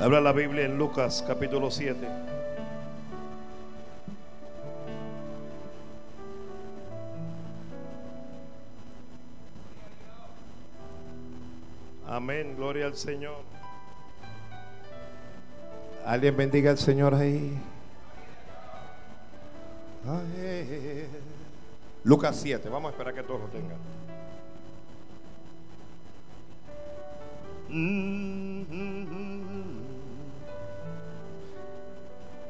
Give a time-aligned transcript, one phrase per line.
[0.00, 1.94] Habla la Biblia en Lucas capítulo 7.
[12.08, 13.42] Amén, gloria al Señor.
[16.06, 17.58] Alguien bendiga al Señor ahí.
[20.08, 21.08] Ay.
[22.04, 23.76] Lucas 7, vamos a esperar que todos lo tengan.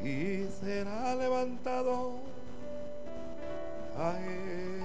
[0.03, 2.15] Y será levantado
[3.99, 4.81] a él,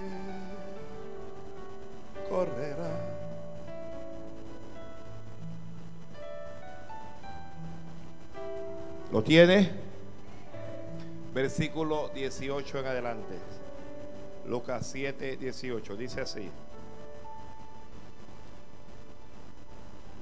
[2.29, 3.15] correrá.
[9.11, 9.71] ¿Lo tiene?
[11.33, 13.35] Versículo 18 en adelante.
[14.47, 15.95] Lucas 7, 18.
[15.95, 16.49] Dice así.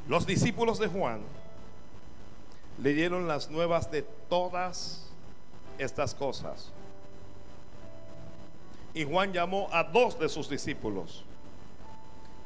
[0.07, 1.21] Los discípulos de Juan
[2.81, 5.05] le dieron las nuevas de todas
[5.77, 6.71] estas cosas.
[8.95, 11.23] Y Juan llamó a dos de sus discípulos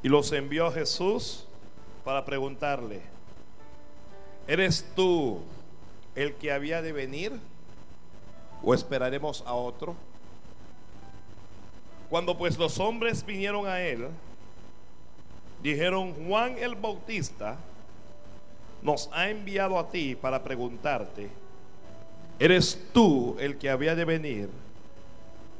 [0.03, 1.47] y los envió a Jesús
[2.03, 3.03] para preguntarle,
[4.49, 5.39] ¿eres tú
[6.13, 7.39] el que había de venir
[8.61, 9.95] o esperaremos a otro?
[12.09, 14.09] Cuando pues los hombres vinieron a él,
[15.63, 17.55] dijeron, Juan el Bautista
[18.81, 21.46] nos ha enviado a ti para preguntarte,
[22.39, 24.49] ¿eres tú el que había de venir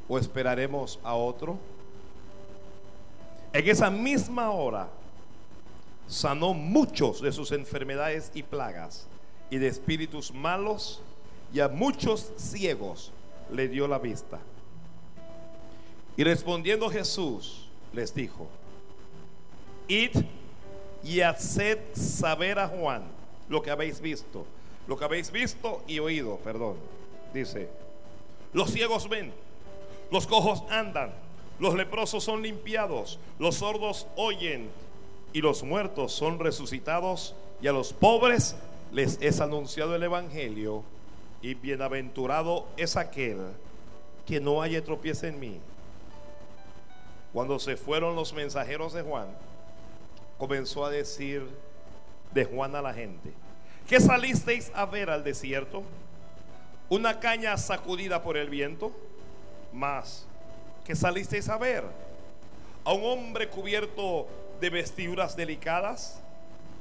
[0.08, 1.58] o esperaremos a otro?
[3.54, 4.88] En esa misma hora
[6.08, 9.08] sanó muchos de sus enfermedades y plagas
[9.50, 11.02] y de espíritus malos
[11.54, 13.12] y a muchos ciegos
[13.52, 14.40] le dio la vista.
[16.16, 18.48] Y respondiendo Jesús les dijo,
[19.88, 20.12] id
[21.04, 23.04] y haced saber a Juan
[23.48, 24.46] lo que habéis visto,
[24.88, 26.76] lo que habéis visto y oído, perdón.
[27.34, 27.70] Dice,
[28.54, 29.34] los ciegos ven,
[30.12, 31.14] los cojos andan,
[31.60, 34.70] los leprosos son limpiados, los sordos oyen
[35.34, 38.56] y los muertos son resucitados y a los pobres
[38.92, 40.84] les es anunciado el Evangelio
[41.42, 43.38] y bienaventurado es aquel
[44.26, 45.60] que no haya tropieza en mí.
[47.34, 49.28] Cuando se fueron los mensajeros de Juan,
[50.38, 51.48] comenzó a decir
[52.34, 53.34] de Juan a la gente,
[53.88, 55.84] ¿qué salisteis a ver al desierto?
[56.90, 58.92] ¿Una caña sacudida por el viento?
[59.74, 60.26] Más,
[60.86, 61.84] ¿qué salisteis a ver?
[62.84, 64.28] ¿A un hombre cubierto
[64.62, 66.22] de vestiduras delicadas?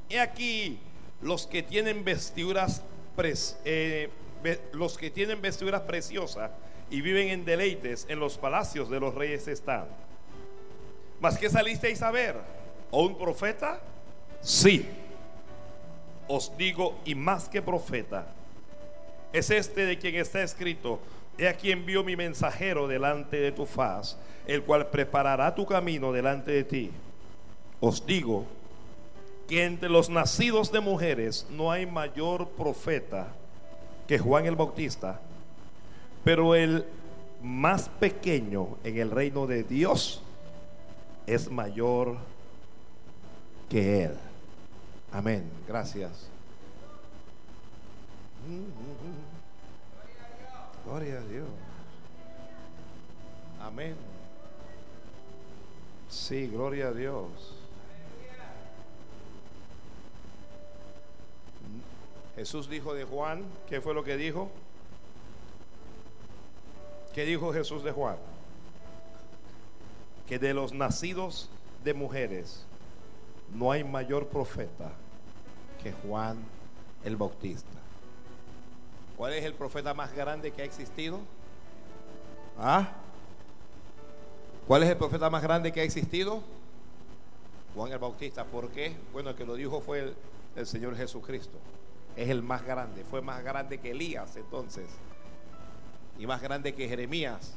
[0.08, 0.78] He aquí
[1.20, 2.82] los que tienen vestiduras
[3.64, 4.10] eh,
[4.72, 6.50] los que tienen vestiduras preciosas
[6.90, 9.86] y viven en deleites en los palacios de los reyes están.
[11.20, 12.36] ¿Mas qué salisteis a ver?
[12.90, 13.80] ¿O un profeta?
[14.42, 14.86] Sí.
[16.28, 18.26] Os digo, y más que profeta,
[19.32, 20.98] es este de quien está escrito,
[21.38, 26.52] he aquí envío mi mensajero delante de tu faz, el cual preparará tu camino delante
[26.52, 26.90] de ti.
[27.80, 28.46] Os digo
[29.48, 33.28] que entre los nacidos de mujeres no hay mayor profeta
[34.08, 35.20] que Juan el Bautista,
[36.24, 36.84] pero el
[37.42, 40.22] más pequeño en el reino de Dios
[41.26, 42.16] es mayor
[43.68, 44.25] que él.
[45.16, 45.50] Amén.
[45.66, 46.28] Gracias.
[50.84, 51.48] Gloria a Dios.
[53.62, 53.96] Amén.
[56.10, 57.30] Sí, gloria a Dios.
[62.34, 64.50] Jesús dijo de Juan, ¿qué fue lo que dijo?
[67.14, 68.18] ¿Qué dijo Jesús de Juan?
[70.28, 71.48] Que de los nacidos
[71.84, 72.66] de mujeres
[73.54, 74.92] no hay mayor profeta
[75.86, 76.36] que Juan
[77.04, 77.78] el Bautista.
[79.16, 81.20] ¿Cuál es el profeta más grande que ha existido?
[82.58, 82.88] ¿Ah?
[84.66, 86.42] ¿Cuál es el profeta más grande que ha existido?
[87.76, 88.44] Juan el Bautista.
[88.44, 88.96] ¿Por qué?
[89.12, 90.16] Bueno, el que lo dijo fue el,
[90.56, 91.56] el Señor Jesucristo
[92.16, 93.04] es el más grande.
[93.04, 94.88] Fue más grande que Elías entonces.
[96.18, 97.54] Y más grande que Jeremías.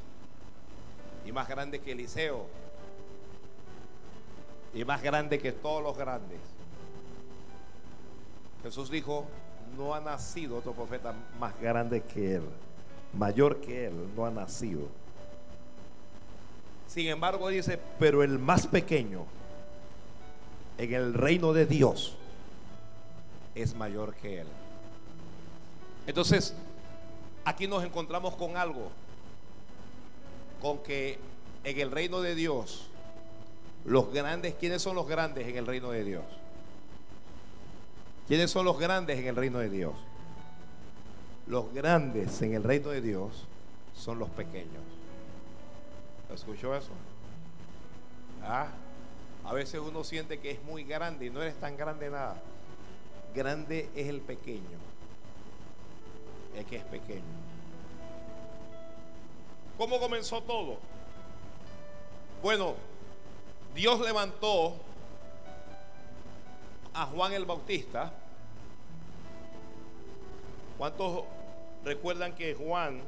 [1.26, 2.46] Y más grande que Eliseo.
[4.76, 6.59] Y más grande que todos los grandes.
[8.64, 9.26] Jesús dijo,
[9.78, 12.44] no ha nacido otro profeta más grande que él.
[13.14, 14.88] Mayor que él, no ha nacido.
[16.88, 19.26] Sin embargo dice, pero el más pequeño
[20.80, 22.16] en el reino de Dios
[23.54, 24.48] es mayor que Él.
[26.08, 26.56] Entonces,
[27.46, 28.90] aquí nos encontramos con algo,
[30.62, 31.20] con que
[31.64, 32.88] en el reino de Dios,
[33.86, 36.24] los grandes, ¿quiénes son los grandes en el reino de Dios?
[38.30, 39.96] ¿Quiénes son los grandes en el reino de Dios?
[41.48, 43.48] Los grandes en el reino de Dios
[43.96, 44.84] son los pequeños.
[46.32, 46.92] ¿Escuchó eso?
[48.44, 48.68] Ah,
[49.44, 52.40] a veces uno siente que es muy grande y no eres tan grande nada.
[53.34, 54.78] Grande es el pequeño.
[56.56, 57.24] El que es pequeño.
[59.76, 60.78] ¿Cómo comenzó todo?
[62.44, 62.76] Bueno,
[63.74, 64.76] Dios levantó
[66.94, 68.14] a Juan el Bautista.
[70.80, 71.26] ¿Cuántos
[71.84, 73.02] recuerdan que Juan,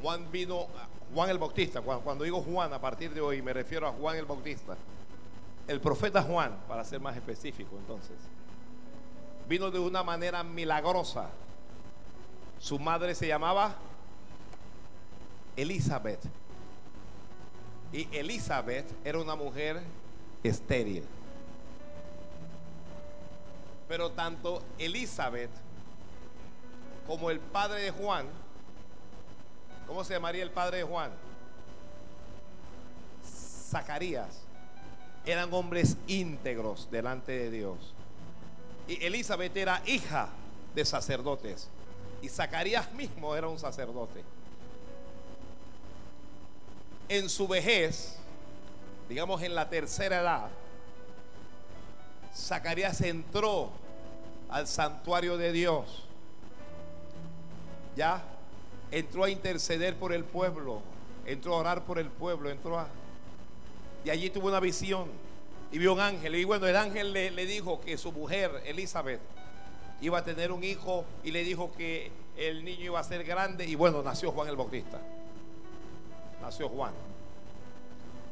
[0.00, 0.68] Juan vino,
[1.12, 4.26] Juan el Bautista, cuando, digo Juan a partir de hoy me refiero a Juan el
[4.26, 4.76] Bautista,
[5.66, 8.16] el profeta Juan, para ser más específico entonces,
[9.48, 11.30] vino de una manera milagrosa.
[12.60, 13.74] Su madre se llamaba
[15.56, 16.20] Elizabeth.
[17.92, 19.82] Y Elizabeth era una mujer
[20.44, 21.02] estéril.
[23.88, 25.50] Pero tanto Elizabeth
[27.06, 28.26] como el padre de Juan,
[29.86, 31.10] ¿cómo se llamaría el padre de Juan?
[33.70, 34.40] Zacarías,
[35.26, 37.76] eran hombres íntegros delante de Dios.
[38.86, 40.28] Y Elizabeth era hija
[40.74, 41.68] de sacerdotes.
[42.22, 44.22] Y Zacarías mismo era un sacerdote.
[47.08, 48.16] En su vejez,
[49.08, 50.48] digamos en la tercera edad,
[52.34, 53.70] Zacarías entró
[54.48, 56.04] al santuario de Dios.
[57.96, 58.22] Ya
[58.90, 60.80] entró a interceder por el pueblo,
[61.26, 62.88] entró a orar por el pueblo, entró a...
[64.04, 65.08] Y allí tuvo una visión
[65.72, 66.34] y vio un ángel.
[66.34, 69.20] Y bueno, el ángel le, le dijo que su mujer, Elizabeth,
[70.00, 73.64] iba a tener un hijo y le dijo que el niño iba a ser grande.
[73.64, 75.00] Y bueno, nació Juan el Bautista.
[76.42, 76.92] Nació Juan.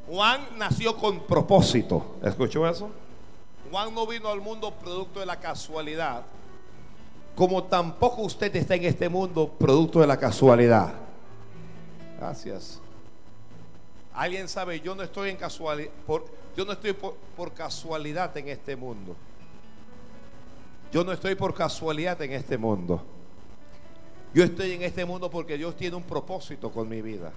[0.08, 2.16] Juan nació con propósito.
[2.22, 2.90] ¿Escuchó eso?
[3.72, 6.26] Juan no vino al mundo producto de la casualidad,
[7.34, 10.92] como tampoco usted está en este mundo producto de la casualidad.
[12.18, 12.82] Gracias.
[14.12, 15.90] Alguien sabe, yo no estoy en casualidad,
[16.54, 19.16] yo no estoy por, por casualidad en este mundo.
[20.92, 23.02] Yo no estoy por casualidad en este mundo.
[24.34, 27.32] Yo estoy en este mundo porque Dios tiene un propósito con mi vida.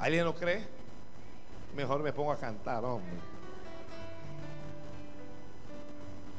[0.00, 0.66] ¿Alguien lo cree?
[1.76, 3.35] Mejor me pongo a cantar, hombre.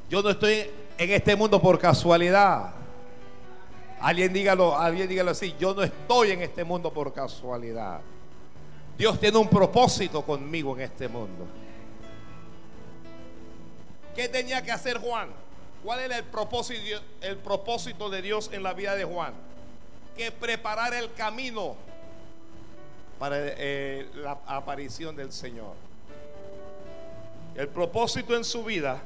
[0.09, 2.71] Yo no estoy en este mundo por casualidad.
[3.99, 5.53] Alguien dígalo, alguien dígalo así.
[5.59, 7.99] Yo no estoy en este mundo por casualidad.
[8.97, 11.45] Dios tiene un propósito conmigo en este mundo.
[14.15, 15.29] ¿Qué tenía que hacer Juan?
[15.83, 19.33] ¿Cuál era el propósito, de Dios en la vida de Juan?
[20.15, 21.75] Que preparar el camino
[23.19, 25.75] para eh, la aparición del Señor.
[27.55, 29.01] El propósito en su vida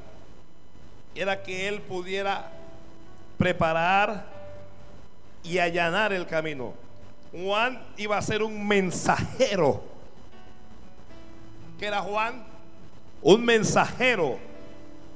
[1.14, 2.50] era que él pudiera
[3.38, 4.26] preparar
[5.42, 6.74] y allanar el camino.
[7.32, 9.82] Juan iba a ser un mensajero.
[11.78, 12.44] ¿Qué era Juan?
[13.22, 14.38] Un mensajero.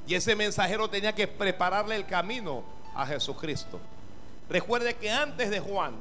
[0.07, 2.65] Y ese mensajero tenía que prepararle el camino
[2.95, 3.79] a Jesucristo.
[4.49, 5.95] Recuerde que antes de Juan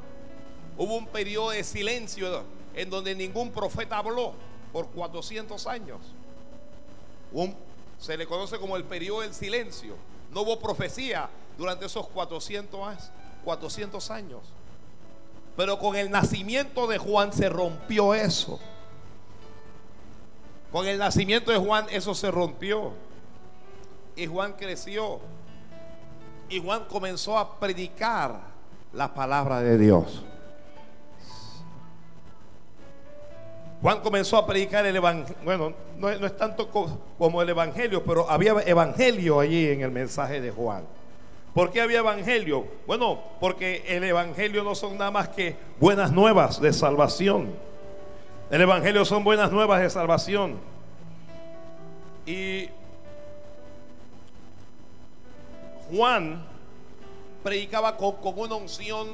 [0.78, 2.44] hubo un periodo de silencio
[2.76, 4.34] en donde ningún profeta habló
[4.72, 6.00] por 400 años.
[8.00, 9.96] Se le conoce como el periodo del silencio.
[10.32, 13.12] No hubo profecía durante esos 400,
[13.44, 14.42] 400 años.
[15.56, 18.60] Pero con el nacimiento de Juan se rompió eso.
[20.72, 22.92] Con el nacimiento de Juan eso se rompió.
[24.16, 25.20] Y Juan creció.
[26.50, 28.42] Y Juan comenzó a predicar
[28.94, 30.24] la palabra de Dios.
[33.82, 35.36] Juan comenzó a predicar el evangelio.
[35.44, 40.52] Bueno, no, es tanto como el evangelio, pero había evangelio allí en el mensaje de
[40.52, 40.84] Juan.
[41.54, 42.66] ¿Por qué había evangelio?
[42.86, 47.54] Bueno, porque el evangelio no son nada más que buenas nuevas de salvación.
[48.50, 50.58] El evangelio son buenas nuevas de salvación.
[52.26, 52.70] Y
[55.92, 56.44] Juan
[57.44, 59.08] predicaba con, con una unción,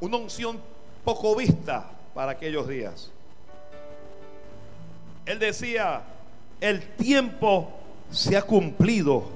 [0.00, 0.58] una unción
[1.04, 3.10] poco vista para aquellos días.
[5.24, 6.02] Él decía,
[6.60, 7.72] el tiempo
[8.10, 9.30] se ha cumplido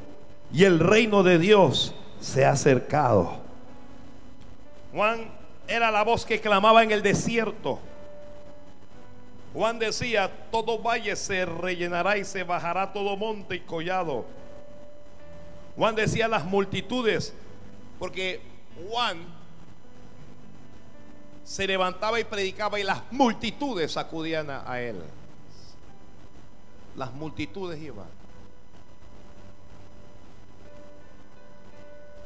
[0.53, 3.38] y el reino de Dios se ha acercado.
[4.93, 5.31] Juan
[5.67, 7.79] era la voz que clamaba en el desierto.
[9.55, 14.26] Juan decía, todo valle se rellenará y se bajará todo monte y collado.
[15.75, 17.33] Juan decía las multitudes,
[17.99, 18.43] porque
[18.91, 19.25] Juan
[21.45, 25.01] se levantaba y predicaba y las multitudes acudían a, él.
[26.97, 28.07] las multitudes iban.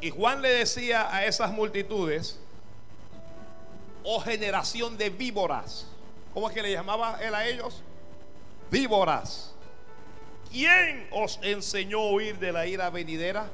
[0.01, 2.39] Y Juan le decía a esas multitudes,
[4.05, 5.87] oh generación de víboras,
[6.33, 7.83] ¿cómo es que le llamaba él a ellos?
[8.71, 9.53] Víboras.
[10.53, 13.51] ¿Quién os enseñó a huir de la ira venidera?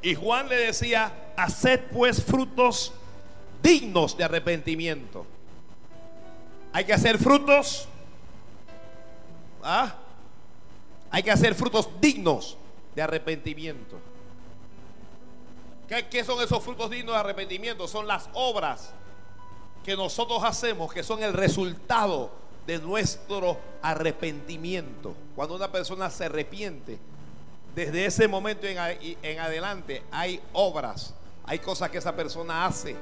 [0.00, 2.92] Y Juan le decía, haced pues frutos
[3.62, 5.26] dignos de arrepentimiento.
[6.72, 7.88] Hay que hacer frutos.
[9.62, 9.94] ¿ah?
[11.10, 12.56] Hay que hacer frutos dignos
[12.94, 13.98] de arrepentimiento.
[15.88, 17.86] ¿Qué, son esos frutos dignos de arrepentimiento?
[17.86, 18.92] Son las obras
[19.84, 22.30] que nosotros hacemos, que son el resultado
[22.66, 25.14] de nuestro arrepentimiento.
[25.36, 26.98] Cuando una persona se arrepiente,
[27.74, 32.96] desde ese momento en, adelante hay obras, hay cosas que esa persona hace,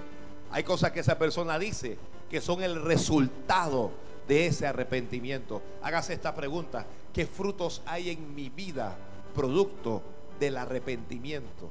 [0.54, 1.98] hay cosas que esa persona dice,
[2.30, 3.90] que son el resultado
[4.28, 5.60] de ese arrepentimiento.
[5.82, 8.96] Hágase esta pregunta, ¿qué frutos hay en mi vida
[9.34, 10.00] producto
[10.38, 11.70] del arrepentimiento?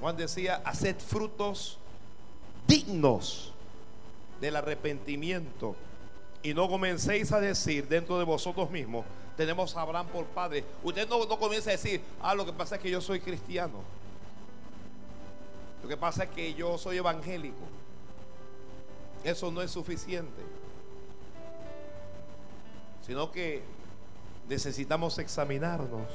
[0.00, 1.78] Juan decía, haced frutos
[2.68, 3.54] dignos
[4.40, 5.74] del arrepentimiento.
[6.44, 9.04] Y no comencéis a decir dentro de vosotros mismos,
[9.36, 10.64] tenemos a Abraham por padre.
[10.84, 13.82] Usted no, no comienza a decir, ah, lo que pasa es que yo soy cristiano.
[15.82, 17.64] Lo que pasa es que yo soy evangélico.
[19.24, 20.42] Eso no es suficiente.
[23.06, 23.62] Sino que
[24.48, 26.06] necesitamos examinarnos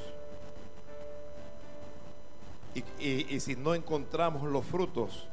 [2.98, 5.26] y, si no encontramos los frutos,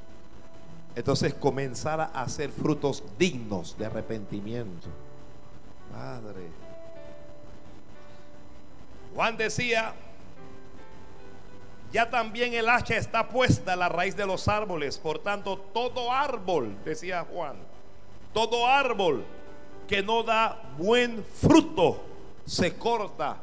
[0.96, 4.88] entonces comenzar a hacer frutos dignos de arrepentimiento.
[5.92, 6.48] Padre.
[9.14, 9.94] Juan decía,
[11.94, 14.98] ya también el hacha está puesta a la raíz de los árboles.
[14.98, 17.56] Por tanto, todo árbol, decía Juan,
[18.34, 19.24] todo árbol
[19.88, 22.02] que no da buen fruto
[22.48, 23.38] se corta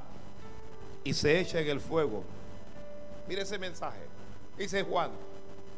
[1.04, 2.24] y se echa en el fuego.
[3.28, 4.00] Mire ese mensaje.
[4.58, 5.12] Dice Juan,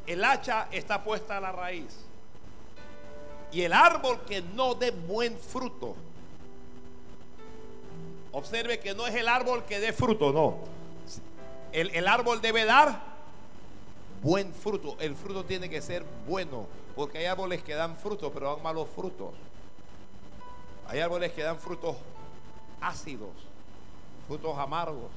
[0.07, 2.07] el hacha está puesta a la raíz.
[3.52, 5.95] Y el árbol que no dé buen fruto.
[8.33, 10.81] Observe que no es el árbol que dé fruto, no.
[11.73, 13.00] El, árbol debe dar
[14.23, 14.97] buen fruto.
[15.00, 16.67] El fruto tiene que ser bueno.
[16.95, 19.33] Porque hay árboles que dan fruto, pero dan malos frutos.
[20.88, 21.97] Hay árboles que dan frutos
[22.81, 23.31] ácidos,
[24.26, 25.11] frutos amargos,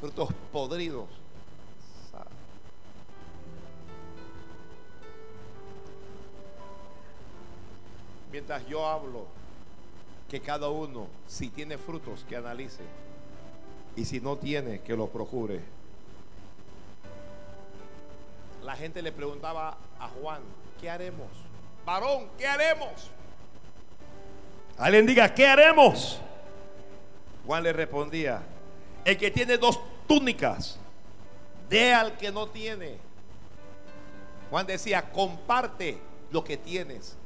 [0.00, 1.06] frutos podridos.
[8.36, 9.24] mientras yo hablo,
[10.28, 12.82] que cada uno, si tiene frutos, que analice.
[13.96, 15.60] Y si no tiene, que lo procure.
[18.62, 20.42] La gente le preguntaba a Juan,
[20.80, 21.28] ¿qué haremos?
[21.84, 23.10] Varón, ¿qué haremos?
[24.76, 26.20] Alguien diga, ¿qué haremos?
[27.46, 28.42] Juan le respondía,
[29.04, 30.78] el que tiene dos túnicas,
[31.70, 32.96] dé al que no tiene.
[34.50, 35.98] Juan decía, comparte
[36.30, 37.16] lo que tienes.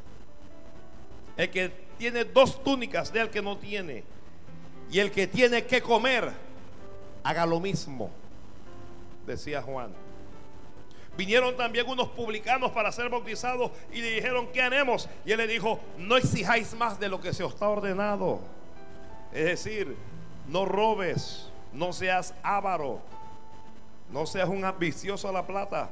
[1.36, 4.04] El que tiene dos túnicas de el que no tiene.
[4.90, 6.32] Y el que tiene que comer,
[7.22, 8.10] haga lo mismo,
[9.26, 9.92] decía Juan.
[11.16, 15.08] Vinieron también unos publicanos para ser bautizados y le dijeron, ¿qué haremos?
[15.26, 18.40] Y él le dijo, no exijáis más de lo que se os está ordenado.
[19.32, 19.96] Es decir,
[20.48, 23.00] no robes, no seas avaro,
[24.10, 25.90] no seas un ambicioso a la plata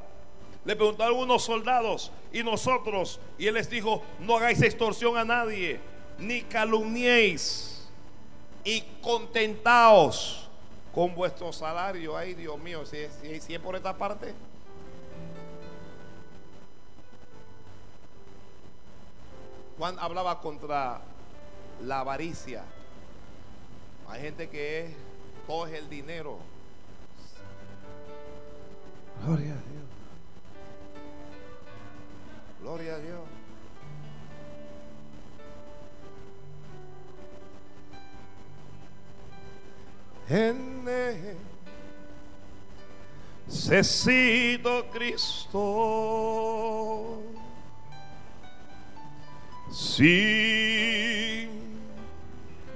[0.69, 5.81] le preguntaron unos soldados y nosotros, y él les dijo, no hagáis extorsión a nadie,
[6.19, 7.89] ni calumniéis,
[8.65, 10.48] y contentaos
[10.99, 12.17] con vuestro salario.
[12.17, 12.97] Ay, Dios mío, si,
[13.41, 14.35] si es por esta parte.
[19.79, 21.01] Juan hablaba contra
[21.85, 22.65] la avaricia.
[24.09, 24.93] Hay gente que
[25.47, 26.39] coge el dinero.
[29.25, 29.87] Gloria a Dios.
[32.61, 33.38] Gloria a Dios.
[40.29, 40.79] En
[43.47, 45.59] necesito Cristo.
[49.71, 51.49] Sí,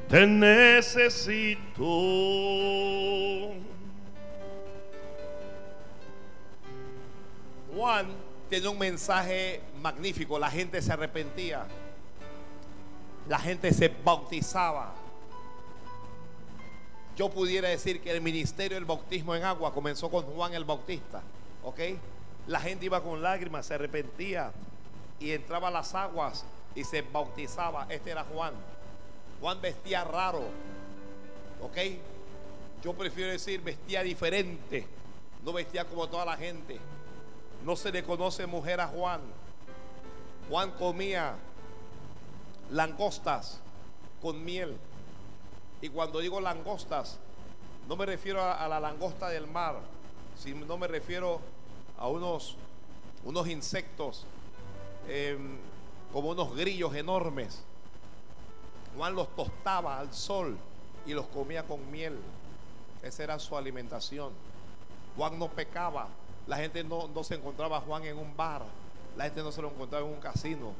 [0.08, 1.60] te necesito.
[7.74, 8.06] Juan
[8.48, 10.38] tiene un mensaje magnífico.
[10.38, 11.66] La gente se arrepentía.
[13.28, 15.01] La gente se bautizaba.
[17.16, 21.22] Yo pudiera decir que el ministerio del bautismo en agua comenzó con Juan el Bautista.
[21.62, 21.78] ¿Ok?
[22.46, 24.52] La gente iba con lágrimas, se arrepentía
[25.20, 27.86] y entraba a las aguas y se bautizaba.
[27.88, 28.54] Este era Juan.
[29.40, 30.42] Juan vestía raro.
[31.62, 31.76] ¿Ok?
[32.82, 34.86] Yo prefiero decir vestía diferente.
[35.44, 36.78] No vestía como toda la gente.
[37.64, 39.20] No se le conoce mujer a Juan.
[40.48, 41.34] Juan comía
[42.70, 43.60] langostas
[44.20, 44.76] con miel.
[45.82, 47.18] Y cuando digo langostas,
[47.88, 49.80] no me refiero a, la langosta del mar,
[50.38, 51.40] sino me refiero
[51.98, 52.56] a unos,
[53.24, 54.24] unos insectos
[55.08, 55.56] em,
[56.12, 57.64] como unos grillos enormes.
[58.96, 60.56] Juan los tostaba al sol
[61.04, 62.16] y los comía con miel.
[63.02, 64.30] Esa era su alimentación.
[65.16, 66.06] Juan no pecaba.
[66.46, 68.62] La gente no, se encontraba a Juan en un bar.
[69.16, 70.74] La gente no se lo encontraba en un casino.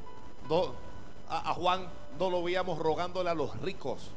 [1.29, 4.09] a, Juan no lo veíamos rogándole a los ricos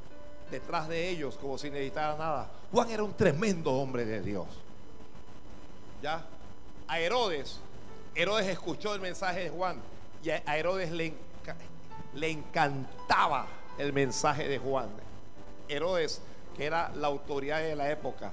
[0.51, 2.51] detrás de ellos como si necesitara nada.
[2.73, 4.47] Juan era un tremendo hombre de Dios.
[6.03, 6.25] ¿Ya?
[6.89, 7.61] A Herodes,
[8.15, 9.81] Herodes escuchó el mensaje de Juan
[10.23, 11.13] y a Herodes le,
[12.15, 13.47] le encantaba
[13.79, 14.89] el mensaje de Juan.
[15.69, 16.21] Herodes,
[16.57, 18.33] que era la autoridad de la época,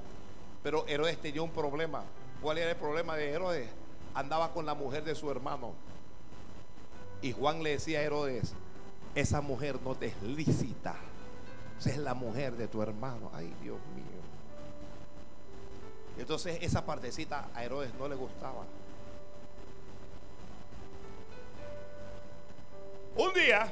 [0.61, 2.03] pero Herodes tenía un problema.
[2.41, 3.69] ¿Cuál era el problema de Herodes?
[4.13, 5.73] Andaba con la mujer de su hermano.
[7.21, 8.53] Y Juan le decía a Herodes,
[9.15, 10.95] esa mujer no te es lícita.
[11.79, 13.29] Es la mujer de tu hermano.
[13.33, 14.23] Ay, Dios mío.
[16.17, 18.63] Entonces esa partecita a Herodes no le gustaba.
[23.15, 23.71] Un día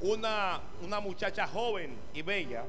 [0.00, 2.64] una, una muchacha joven y bella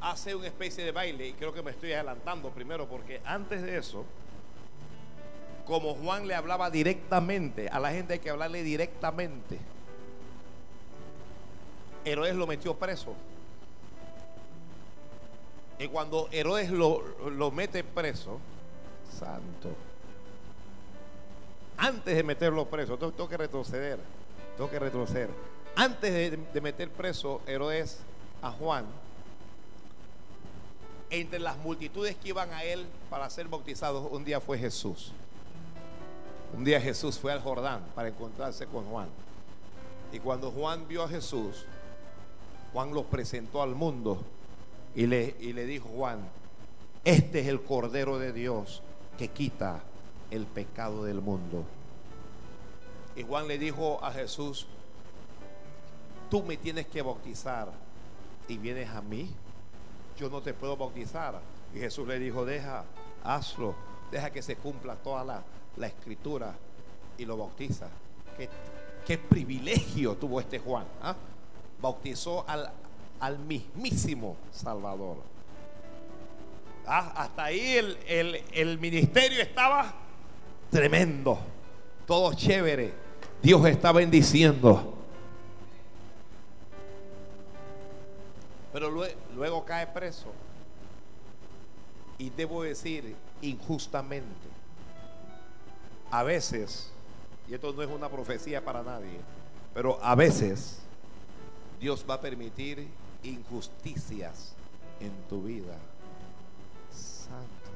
[0.00, 3.76] hace una especie de baile y creo que me estoy adelantando primero porque antes de
[3.76, 4.04] eso,
[5.68, 9.58] como Juan le hablaba directamente, a la gente hay que hablarle directamente.
[12.06, 13.14] Herodes lo metió preso.
[15.78, 18.40] Y cuando Herodes lo, lo mete preso,
[19.16, 19.68] santo,
[21.76, 24.00] antes de meterlo preso, tengo, que retroceder,
[24.56, 25.28] tengo que retroceder.
[25.76, 27.98] Antes de, meter preso Herodes
[28.40, 28.86] a Juan,
[31.10, 35.12] entre las multitudes que iban a él para ser bautizados, un día fue Jesús.
[36.56, 39.08] Un día Jesús fue al Jordán para encontrarse con Juan.
[40.12, 41.66] Y cuando Juan vio a Jesús,
[42.72, 44.18] Juan lo presentó al mundo
[44.94, 46.20] y le, y le dijo Juan,
[47.04, 48.82] este es el Cordero de Dios
[49.18, 49.80] que quita
[50.30, 51.64] el pecado del mundo.
[53.16, 54.66] Y Juan le dijo a Jesús,
[56.30, 57.68] tú me tienes que bautizar
[58.46, 59.30] y vienes a mí,
[60.18, 61.40] yo no te puedo bautizar.
[61.74, 62.84] Y Jesús le dijo, deja,
[63.24, 63.74] hazlo,
[64.10, 65.42] deja que se cumpla toda la,
[65.86, 66.54] escritura
[67.16, 67.88] y lo bautiza.
[69.06, 70.84] Qué, privilegio tuvo este Juan.
[71.02, 71.14] ¿ah?
[71.80, 72.70] Bautizó al,
[73.20, 75.16] al mismísimo Salvador.
[76.86, 79.94] Ah, hasta ahí el, el ministerio estaba
[80.70, 81.38] tremendo,
[82.06, 82.92] todo chévere.
[83.42, 84.94] Dios está bendiciendo.
[88.72, 88.90] Pero
[89.34, 90.32] luego, cae preso.
[92.18, 94.57] Y debo decir, injustamente.
[96.10, 96.90] A veces,
[97.48, 99.20] y esto no es una profecía para nadie,
[99.74, 100.78] pero a veces
[101.80, 102.88] Dios va a permitir
[103.22, 104.54] injusticias
[105.00, 105.76] en tu vida.
[106.90, 107.68] Santo.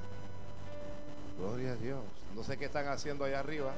[1.38, 2.00] Gloria a Dios.
[2.34, 3.72] No sé qué están haciendo allá arriba.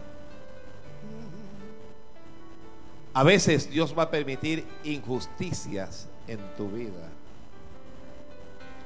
[3.12, 7.08] A veces Dios va a permitir injusticias en tu vida.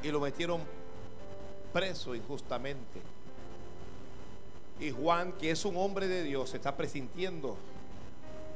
[0.03, 0.61] Y lo metieron
[1.73, 3.01] preso injustamente.
[4.81, 7.57] Y Juan, que es un hombre de Dios, se está presintiendo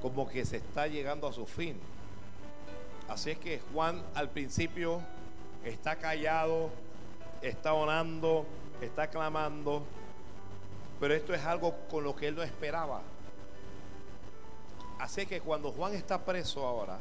[0.00, 1.78] como que se está llegando a su fin.
[3.08, 5.00] Así es que Juan al principio
[5.64, 6.70] está callado,
[7.40, 8.46] está orando,
[8.80, 9.82] está clamando,
[11.00, 13.02] pero esto es algo con lo que él no esperaba.
[14.98, 16.98] Así que cuando Juan está preso ahora,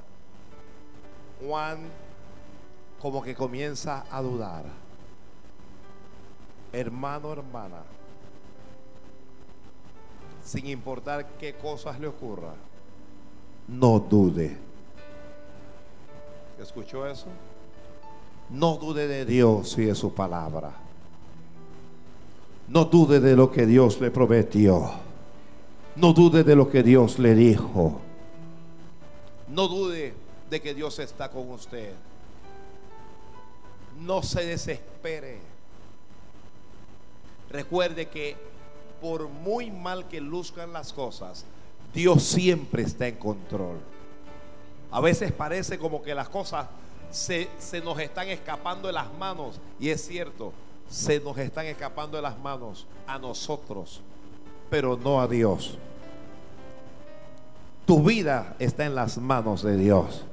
[1.46, 1.90] Juan
[3.00, 4.66] como que comienza a dudar.
[6.74, 7.84] Hermano, hermana,
[10.44, 12.54] sin importar qué cosas le ocurra,
[13.68, 14.58] no dude.
[16.62, 17.28] ¿Escuchó eso?
[18.50, 20.74] No dude de Dios y de su palabra.
[22.68, 24.92] No dude de lo que Dios le prometió.
[25.96, 28.00] No dude de lo que Dios le dijo.
[29.50, 30.14] No dude
[30.50, 31.94] de que Dios está con usted.
[34.00, 35.40] No se desespere.
[37.50, 38.51] Recuerde que
[39.02, 41.46] por muy mal que luzcan las cosas,
[41.94, 43.80] Dios siempre está en control.
[44.92, 46.68] A veces parece como que las cosas
[47.10, 49.60] se, se nos están escapando de las manos.
[49.80, 50.54] Y es cierto,
[50.90, 54.02] se nos están escapando de las manos a nosotros,
[54.70, 55.78] pero no a Dios.
[57.86, 60.24] Tu vida está en las manos de Dios.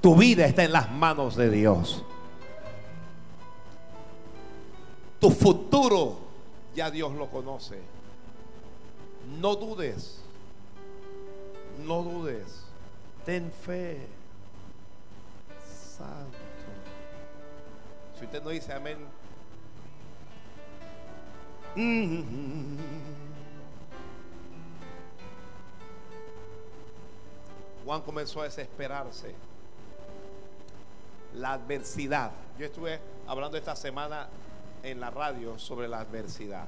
[0.00, 2.02] Tu vida está en las manos de Dios.
[5.20, 6.21] Tu futuro
[6.74, 7.78] ya Dios lo conoce.
[9.40, 10.18] No dudes.
[11.78, 12.64] No dudes.
[13.24, 14.06] Ten fe.
[15.96, 16.38] Santo.
[18.18, 18.98] Si usted no dice amén.
[27.84, 29.34] Juan comenzó a desesperarse.
[31.34, 32.32] La adversidad.
[32.58, 34.28] Yo estuve hablando esta semana
[34.82, 36.66] en la radio sobre la adversidad.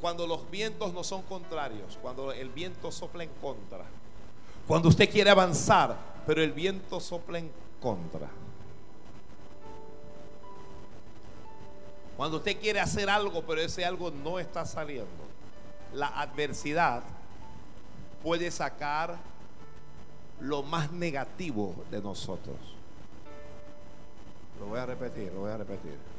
[0.00, 3.84] Cuando los vientos no son contrarios, cuando el viento sopla en contra,
[4.66, 8.28] cuando usted quiere avanzar, pero el viento sopla en contra.
[12.16, 15.08] Cuando usted quiere hacer algo, pero ese algo no está saliendo.
[15.92, 17.02] La adversidad
[18.22, 19.16] puede sacar
[20.40, 22.56] lo más negativo de nosotros.
[24.60, 26.13] Lo voy a repetir, lo voy a repetir.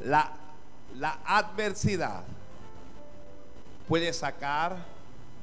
[0.00, 0.32] La,
[1.24, 2.24] adversidad
[3.88, 4.76] puede sacar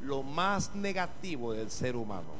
[0.01, 2.39] lo más negativo del ser humano.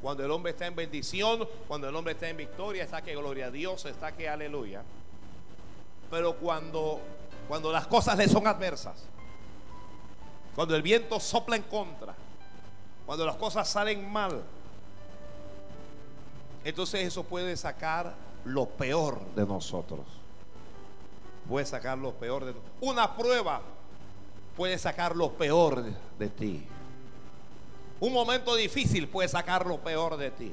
[0.00, 3.46] Cuando el hombre está en bendición, cuando el hombre está en victoria, está que gloria
[3.46, 4.82] a Dios, está que aleluya.
[6.10, 7.00] Pero cuando,
[7.48, 9.04] cuando las cosas le son adversas,
[10.54, 12.14] cuando el viento sopla en contra,
[13.06, 14.42] cuando las cosas salen mal,
[16.64, 20.21] entonces eso puede sacar lo peor de nosotros
[21.48, 23.60] puede sacar lo peor de Una prueba
[24.56, 25.82] puede sacar lo peor
[26.18, 26.62] de, ti.
[28.00, 30.52] Un momento difícil puede sacar lo peor de ti.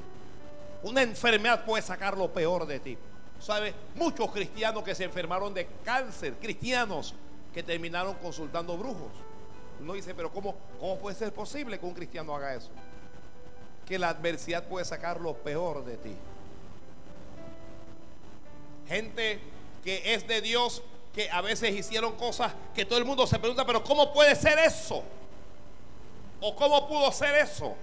[0.82, 2.98] Una enfermedad puede sacar lo peor de ti.
[3.38, 3.74] ¿Sabe?
[3.94, 7.14] Muchos cristianos que se enfermaron de cáncer, cristianos
[7.52, 9.12] que terminaron consultando brujos.
[9.80, 12.70] Uno dice, pero ¿cómo, ¿cómo puede ser posible que un cristiano haga eso?
[13.86, 16.14] Que la adversidad puede sacar lo peor de ti.
[18.86, 19.40] Gente
[19.84, 20.82] que es de Dios,
[21.14, 24.58] que a veces hicieron cosas que todo el mundo se pregunta, pero ¿cómo puede ser
[24.58, 25.02] eso?
[26.40, 27.74] ¿O cómo pudo ser eso?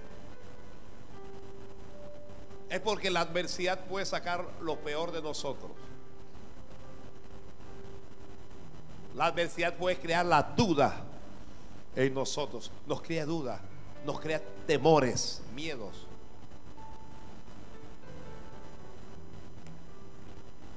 [2.68, 5.70] Es porque la adversidad puede sacar lo peor de nosotros.
[9.14, 11.04] La adversidad puede crear la duda
[11.96, 12.70] en nosotros.
[12.86, 13.60] Nos crea duda,
[14.04, 16.07] nos crea temores, miedos.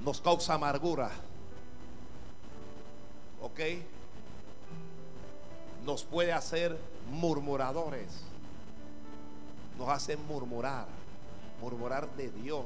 [0.03, 1.11] Nos causa amargura.
[3.41, 3.59] ¿Ok?
[5.85, 6.77] Nos puede hacer
[7.09, 8.23] murmuradores.
[9.77, 10.87] Nos hace murmurar.
[11.61, 12.65] Murmurar de Dios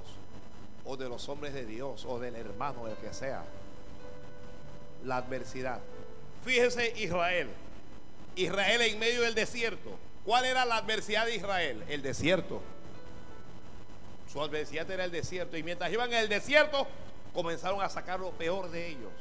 [0.86, 3.43] o de los hombres de Dios o del hermano, del que sea.
[5.04, 5.80] La adversidad.
[6.43, 7.50] Fíjese Israel.
[8.36, 9.98] Israel en medio del desierto.
[10.24, 11.84] ¿Cuál era la adversidad de Israel?
[11.88, 12.62] El desierto.
[14.32, 15.58] Su adversidad era el desierto.
[15.58, 16.88] Y mientras iban en el desierto,
[17.36, 19.12] comenzaron a sacar lo peor de ellos.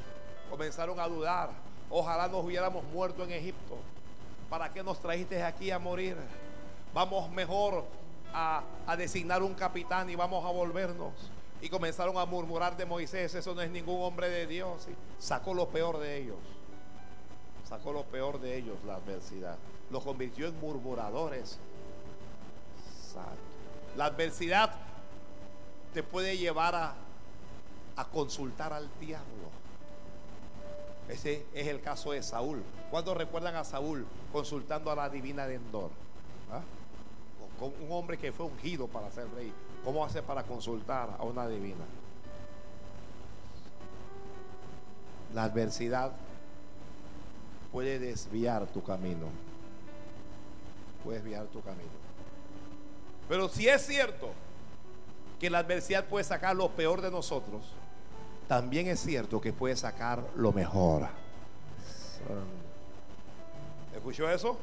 [0.49, 1.49] Comenzaron a dudar.
[1.89, 3.77] Ojalá nos hubiéramos muerto en Egipto.
[4.49, 6.15] ¿Para qué nos trajiste aquí a morir?
[6.93, 7.83] Vamos mejor
[8.33, 8.63] a,
[8.97, 11.13] designar un capitán y vamos a volvernos.
[11.61, 14.87] Y comenzaron a murmurar de Moisés, eso no es ningún hombre de Dios.
[15.19, 16.37] sacó lo peor de ellos.
[17.67, 19.57] Sacó lo peor de ellos, la adversidad.
[19.91, 21.59] Los convirtió en murmuradores.
[23.97, 24.73] La adversidad
[25.93, 26.95] te puede llevar a
[27.95, 29.49] a consultar al diablo.
[31.07, 32.63] Ese es el caso de Saúl.
[32.89, 35.91] ¿Cuándo recuerdan a Saúl consultando a la divina de Endor?
[36.51, 36.61] ¿Ah?
[37.59, 39.53] Con un hombre que fue ungido para ser rey.
[39.83, 41.85] ¿Cómo hace para consultar a una divina?
[45.33, 46.11] La adversidad
[47.71, 49.27] puede desviar tu camino.
[51.03, 51.91] Puede desviar tu camino.
[53.29, 54.31] Pero si es cierto
[55.39, 57.63] que la adversidad puede sacar lo peor de nosotros,
[58.47, 61.07] también es cierto que puede sacar lo mejor.
[63.95, 64.57] ¿Escuchó eso?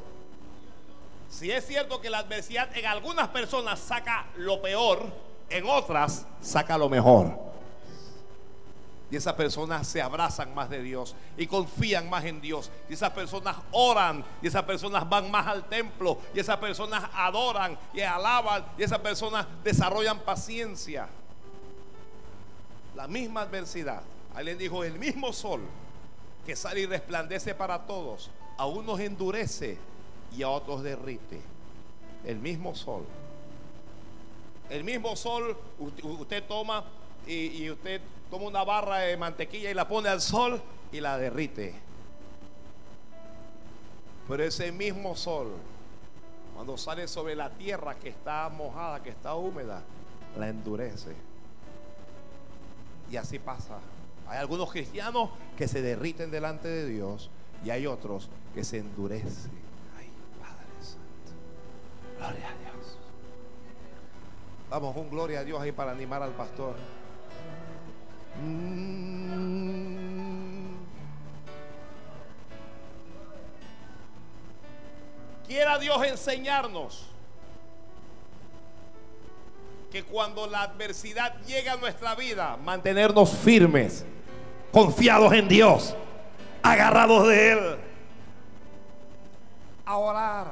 [1.28, 5.02] Si es cierto que la adversidad en algunas personas saca lo peor,
[5.48, 7.52] en otras saca lo mejor.
[9.10, 12.70] Y esas personas se abrazan más de Dios y confían más en Dios.
[12.88, 14.24] Y esas personas oran.
[14.40, 16.18] Y esas personas van más al templo.
[16.34, 18.64] Y esas personas adoran y alaban.
[18.78, 21.08] Y esas personas desarrollan paciencia
[22.94, 24.02] la misma adversidad.
[24.34, 25.60] Ahí le dijo, el mismo sol
[26.46, 29.78] que sale y resplandece para todos, a unos endurece
[30.36, 31.40] y a otros derrite.
[32.24, 33.04] El mismo sol.
[34.70, 35.56] El mismo sol,
[36.02, 36.84] usted toma
[37.26, 38.00] y, y usted
[38.30, 41.74] toma una barra de mantequilla y la pone al sol y la derrite.
[44.28, 45.52] Pero ese mismo sol,
[46.54, 49.82] cuando sale sobre la tierra que está mojada, que está húmeda,
[50.38, 51.31] la endurece.
[53.12, 53.78] Y así pasa.
[54.26, 57.30] Hay algunos cristianos que se derriten delante de Dios
[57.62, 59.52] y hay otros que se endurecen.
[59.98, 61.32] Ay, Padre Santo.
[62.16, 62.96] Gloria a Dios.
[64.70, 66.74] Vamos, un gloria a Dios ahí para animar al pastor.
[68.42, 69.82] Mm.
[75.46, 77.11] Quiera Dios enseñarnos
[79.92, 84.06] que cuando la adversidad llega a nuestra vida, mantenernos firmes,
[84.72, 85.94] confiados en Dios,
[86.62, 87.76] agarrados de Él,
[89.84, 90.46] a orar.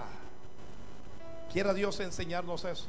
[1.50, 2.86] Quiera Dios enseñarnos eso.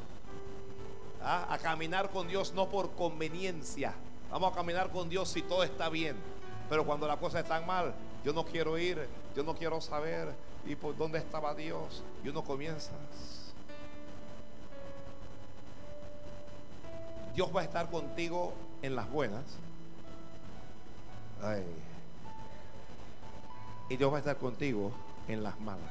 [1.24, 1.48] ¿Ah?
[1.50, 3.94] A caminar con Dios no por conveniencia.
[4.30, 6.18] Vamos a caminar con Dios si todo está bien.
[6.70, 7.94] Pero cuando la cosa está mal,
[8.26, 10.34] yo no quiero ir, yo no quiero saber.
[10.66, 12.04] ¿Y por dónde estaba Dios?
[12.26, 12.92] Y uno comienza.
[17.36, 19.44] Dios va a estar contigo en las buenas.
[21.42, 21.64] Ay.
[23.90, 24.92] Y Dios va a estar contigo
[25.28, 25.90] en las malas.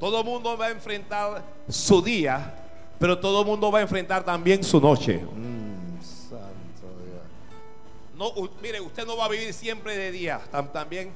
[0.00, 2.54] Todo mundo va a enfrentar su día,
[2.98, 5.20] pero todo mundo va a enfrentar también su noche.
[6.00, 7.22] Santo Dios.
[8.16, 10.40] No, mire, usted no va a vivir siempre de día.
[10.72, 11.12] También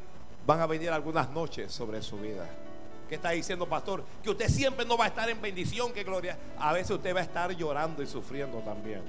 [0.46, 2.48] van a venir algunas noches sobre su vida.
[3.08, 4.04] ¿Qué está diciendo, pastor?
[4.22, 6.38] Que usted siempre no va a estar en bendición, que gloria.
[6.58, 9.02] A veces usted va a estar llorando y sufriendo también.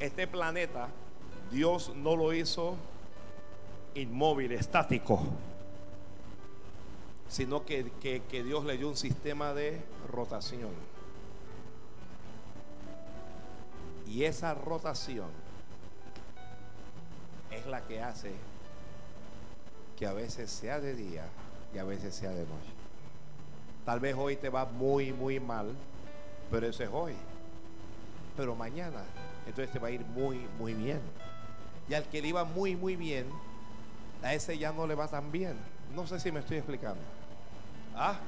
[0.00, 0.88] Este planeta,
[1.52, 2.74] Dios no lo hizo
[3.94, 5.20] inmóvil, estático,
[7.28, 10.70] sino que, que Dios le dio un sistema de rotación.
[14.08, 15.28] Y esa rotación
[17.50, 18.32] es la que hace
[19.98, 21.24] que a veces sea de día
[21.74, 22.72] y a veces sea de noche.
[23.84, 25.74] Tal vez hoy te va muy, muy mal,
[26.50, 27.14] pero eso es hoy.
[28.36, 29.02] Pero mañana,
[29.46, 31.00] entonces te va a ir muy, muy bien.
[31.88, 33.26] Y al que le iba muy, muy bien,
[34.22, 35.56] a ese ya no le va tan bien.
[35.94, 37.00] No sé si me estoy explicando.
[37.94, 38.18] ¿Ah?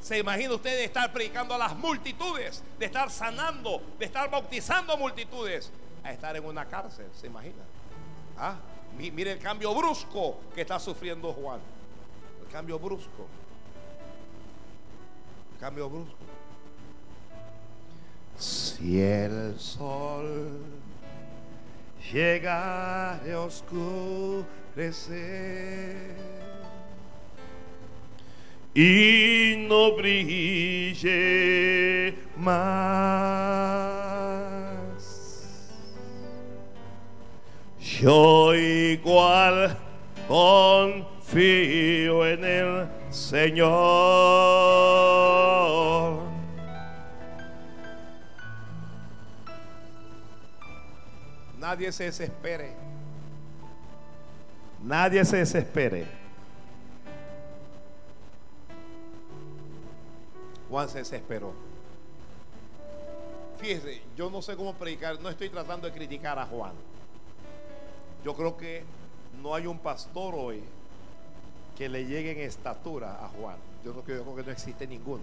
[0.00, 4.96] ¿Se imagina usted de estar predicando a las multitudes, de estar sanando, de estar bautizando
[4.96, 5.70] multitudes,
[6.02, 7.06] a estar en una cárcel?
[7.14, 7.62] ¿Se imagina?
[8.38, 8.56] Ah,
[8.98, 11.60] mire el cambio brusco que está sufriendo Juan.
[12.44, 13.26] El cambio brusco.
[15.54, 16.14] El cambio brusco.
[18.36, 20.60] Si el sol
[22.12, 24.44] llega a oscurecer
[28.74, 34.05] y no brille más
[38.00, 39.74] Yo igual
[40.28, 43.72] confío en el Señor.
[51.58, 52.74] Nadie se desespere.
[54.82, 56.06] Nadie se desespere.
[60.68, 61.54] Juan se desesperó.
[63.58, 66.74] Fíjese, yo no sé cómo predicar, no estoy tratando de criticar a Juan.
[68.26, 68.82] Yo creo que
[69.40, 70.60] no hay un pastor hoy
[71.76, 73.56] que le llegue en estatura a Juan.
[73.84, 75.22] Yo, creo que no existe ninguno.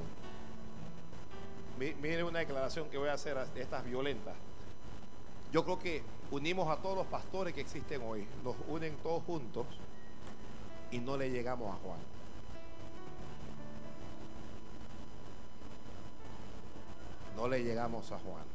[1.78, 4.36] Mire una declaración que voy a hacer, estas violentas.
[5.52, 9.66] Yo creo que unimos a todos los pastores que existen hoy, nos unen todos juntos
[10.90, 12.00] y no le llegamos a Juan.
[17.36, 18.53] No le llegamos a Juan.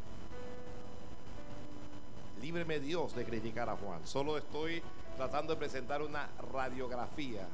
[2.41, 4.07] Líbreme Dios de criticar a Juan.
[4.07, 4.83] Solo estoy
[5.17, 7.47] tratando de presentar una radiografía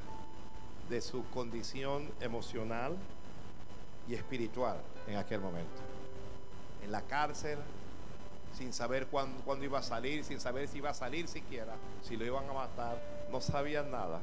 [0.89, 2.95] de su condición emocional
[4.07, 5.81] y espiritual en aquel momento.
[6.83, 7.57] En la cárcel,
[8.55, 12.25] sin saber cuándo, iba a salir, sin saber si iba a salir siquiera, si lo
[12.25, 14.21] iban a matar, no sabían nada.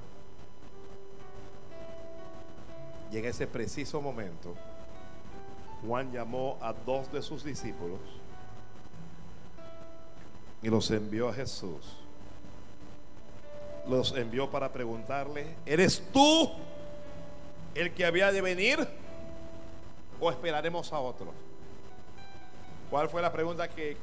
[3.11, 4.55] Y en ese preciso momento,
[5.85, 7.99] Juan llamó a dos de sus discípulos
[10.63, 11.99] y los envió a Jesús.
[13.89, 16.51] Los envió para preguntarle, ¿eres tú
[17.75, 18.87] el que había de venir
[20.21, 21.33] o esperaremos a otro?
[22.91, 23.97] ¿Cuál fue la pregunta que,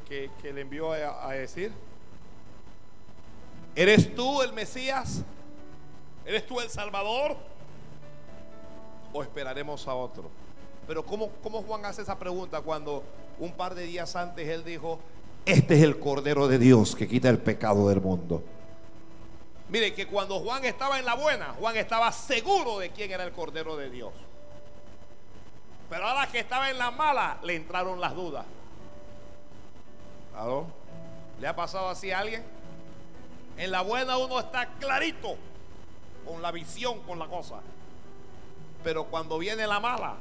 [0.44, 1.72] le envió a, a decir?
[3.76, 5.24] ¿Eres tú el Mesías?
[6.26, 7.38] ¿Eres tú el Salvador?
[9.14, 10.30] ¿O esperaremos a otro?
[10.88, 13.04] Pero ¿cómo, ¿cómo Juan hace esa pregunta cuando
[13.38, 15.00] un par de días antes él dijo,
[15.46, 18.44] este es el Cordero de Dios que quita el pecado del mundo?
[19.70, 23.32] Mire que cuando Juan estaba en la buena, Juan estaba seguro de quién era el
[23.32, 24.12] Cordero de Dios.
[25.90, 28.46] Pero ahora que estaba en la mala, le entraron las dudas.
[30.36, 30.68] ¿Aló?
[31.40, 32.44] ¿Le ha pasado así a alguien?
[33.58, 35.36] En la buena uno está clarito
[36.26, 37.60] con la visión, con la cosa.
[38.84, 40.16] Pero cuando viene la mala,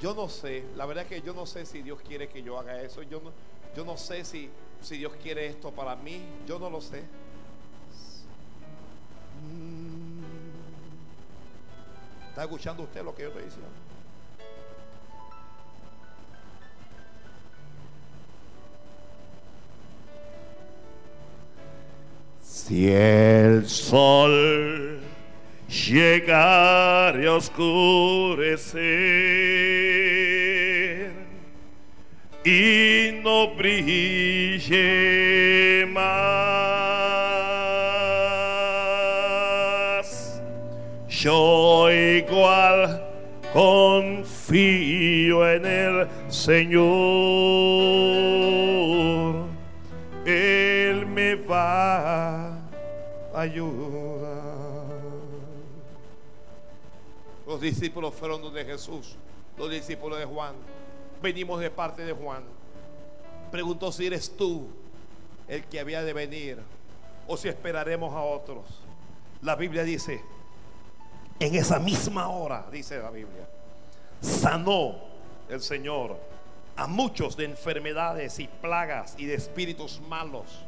[0.00, 2.58] yo no sé, la verdad es que yo no sé si Dios quiere que yo
[2.58, 3.02] haga eso.
[3.02, 3.32] Yo no,
[3.76, 4.48] yo no sé si,
[4.80, 6.22] si Dios quiere esto para mí.
[6.46, 7.02] Yo no lo sé.
[12.28, 13.68] ¿Está escuchando usted lo que yo estoy diciendo?
[22.40, 25.00] Si sol
[25.68, 28.78] llegare a oscurecer
[32.44, 34.76] y no brille
[35.92, 36.08] más,
[41.08, 43.04] yo igual
[43.52, 46.88] confío en el Señor.
[50.24, 52.60] Él me va a
[53.34, 54.07] ayudar.
[57.58, 59.16] Los discípulos fueron donde Jesús,
[59.56, 60.54] los discípulos de Juan.
[61.20, 62.44] Venimos de parte de Juan.
[63.50, 64.68] Preguntó si eres tú
[65.48, 66.60] el que había de venir
[67.26, 68.64] o si esperaremos a otros.
[69.42, 70.22] La Biblia dice,
[71.40, 73.48] en esa misma hora, dice la Biblia,
[74.20, 74.94] sanó
[75.48, 76.16] el Señor
[76.76, 80.60] a muchos de enfermedades y plagas y de espíritus malos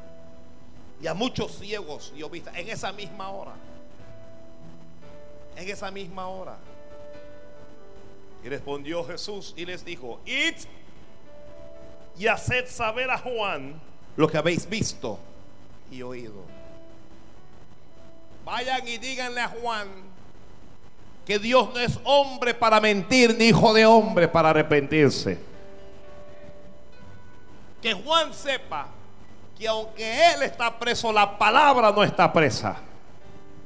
[1.01, 3.53] y a muchos ciegos y ovistas en esa misma hora.
[5.55, 6.59] En esa misma hora.
[8.43, 10.55] Y respondió Jesús y les dijo, id
[12.19, 13.81] y haced saber a Juan
[14.17, 15.19] lo que habéis visto
[15.91, 16.45] y oído.
[18.45, 19.89] Vayan y díganle a Juan
[21.27, 25.39] que Dios no es hombre para mentir, ni hijo de hombre para arrepentirse.
[27.81, 28.89] Que Juan sepa
[29.59, 32.79] que aunque él está preso, la palabra no está presa.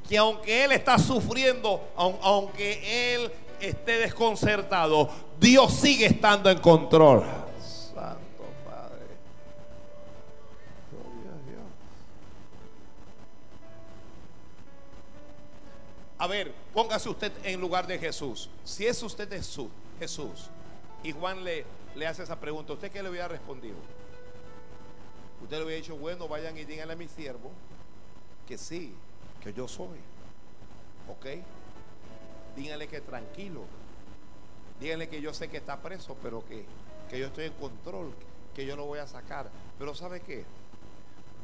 [0.07, 3.31] Que aunque él está sufriendo, aunque él
[3.69, 7.23] esté desconcertado, Dios sigue estando en control.
[7.61, 9.05] Santo Padre.
[16.17, 18.49] A ver, póngase usted en lugar de Jesús.
[18.63, 19.67] Si es usted Jesús,
[19.99, 20.49] Jesús
[21.03, 23.75] y Juan le, le hace esa pregunta, ¿usted qué le hubiera respondido?
[25.41, 27.51] Usted le hubiera dicho, bueno, vayan y díganle a mi siervo
[28.47, 28.93] que sí,
[29.41, 29.99] que yo soy.
[31.09, 31.25] ¿Ok?
[32.55, 33.61] Díganle que tranquilo.
[34.79, 36.65] Díganle que yo sé que está preso, pero que,
[37.09, 38.13] que yo estoy en control,
[38.53, 39.49] que yo lo voy a sacar.
[39.77, 40.45] Pero ¿sabe qué?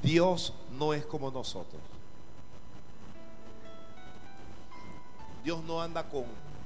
[0.01, 1.81] Dios no es como nosotros.
[5.43, 6.25] Dios no anda con,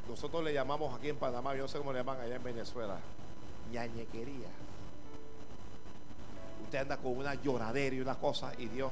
[0.10, 2.98] nosotros le llamamos aquí en Panamá, yo no sé cómo le llaman allá en Venezuela,
[3.72, 4.50] ñañequería.
[6.64, 8.92] Usted anda con una lloradera y una cosa y Dios.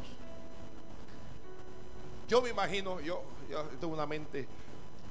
[2.30, 4.48] Yo me imagino, yo, yo tengo una mente,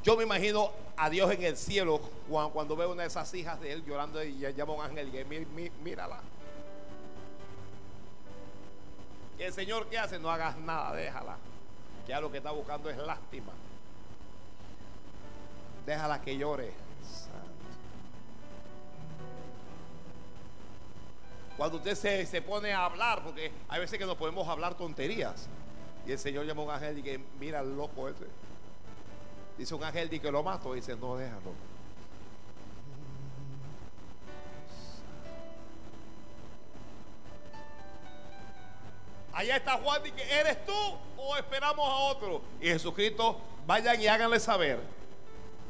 [0.03, 3.73] yo me imagino a Dios en el cielo cuando, veo una de esas hijas de
[3.73, 6.21] él llorando y llama a un ángel y mí, mírala.
[9.38, 10.19] Y el Señor qué hace?
[10.19, 11.37] No hagas nada, déjala.
[12.07, 13.53] Ya lo que está buscando es lástima.
[15.87, 16.73] Déjala que llore.
[21.57, 25.49] Cuando usted se, se, pone a hablar, porque hay veces que nos podemos hablar tonterías.
[26.07, 28.27] Y el Señor llama a un ángel y que mira al loco ese.
[29.62, 30.75] Dice un ángel y que lo mato.
[30.75, 31.53] dice, no, déjalo.
[39.33, 40.75] Allá está Juan que eres tú
[41.16, 42.42] o esperamos a otro.
[42.60, 44.81] Y Jesucristo, vayan y háganle saber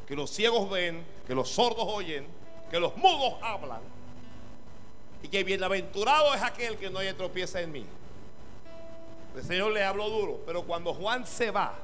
[0.07, 2.25] que los ciegos ven, que los sordos oyen,
[2.71, 3.81] que los mudos hablan
[5.21, 7.85] y que bienaventurado es aquel que no haya tropieza en mí.
[9.35, 11.75] El Señor le habló duro, pero cuando Juan se va,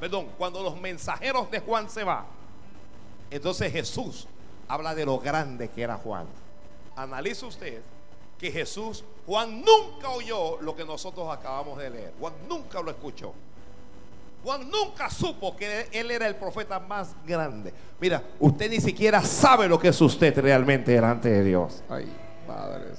[0.00, 2.24] perdón, cuando los mensajeros de Juan se van,
[3.30, 4.26] entonces Jesús
[4.66, 6.26] habla de lo grande que era Juan.
[6.96, 7.82] Analice usted
[8.38, 12.14] que Jesús, Juan nunca oyó lo que nosotros acabamos de leer.
[12.18, 13.34] Juan nunca lo escuchó.
[14.42, 17.74] Juan nunca supo que él era el profeta más grande.
[18.00, 21.82] Mira, usted ni siquiera sabe lo que es usted realmente delante de Dios.
[21.90, 22.10] Ay.
[22.46, 22.96] Padre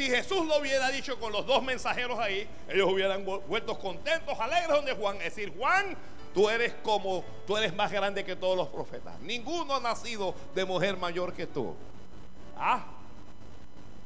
[0.00, 4.68] Si Jesús lo hubiera dicho con los dos mensajeros ahí, ellos hubieran vuelto contentos, alegres
[4.68, 5.18] donde Juan.
[5.18, 5.94] Es decir, Juan,
[6.32, 9.20] tú eres como, tú eres más grande que todos los profetas.
[9.20, 11.74] Ninguno ha nacido de mujer mayor que tú.
[12.56, 12.82] Ah,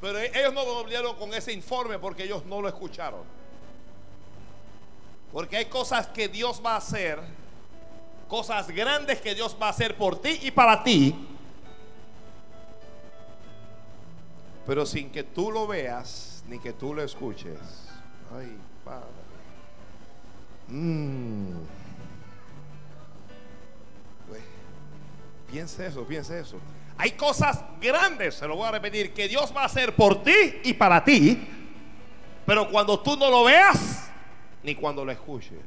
[0.01, 3.23] pero ellos no volvieron con ese informe porque ellos no lo escucharon.
[5.31, 7.21] Porque hay cosas que Dios va a hacer,
[8.27, 11.15] cosas grandes que Dios va a hacer por ti y para ti
[14.65, 17.59] pero sin que tú lo veas ni que tú lo escuches.
[18.35, 19.05] Ay, Padre.
[20.67, 21.53] Mm.
[24.27, 24.41] Pues,
[25.51, 26.57] piense eso, piense eso.
[26.97, 30.61] Hay cosas grandes, se lo voy a repetir, que Dios va a hacer por ti
[30.63, 31.47] y para ti.
[32.45, 34.09] Pero cuando tú no lo veas,
[34.63, 35.59] ni cuando lo escuches.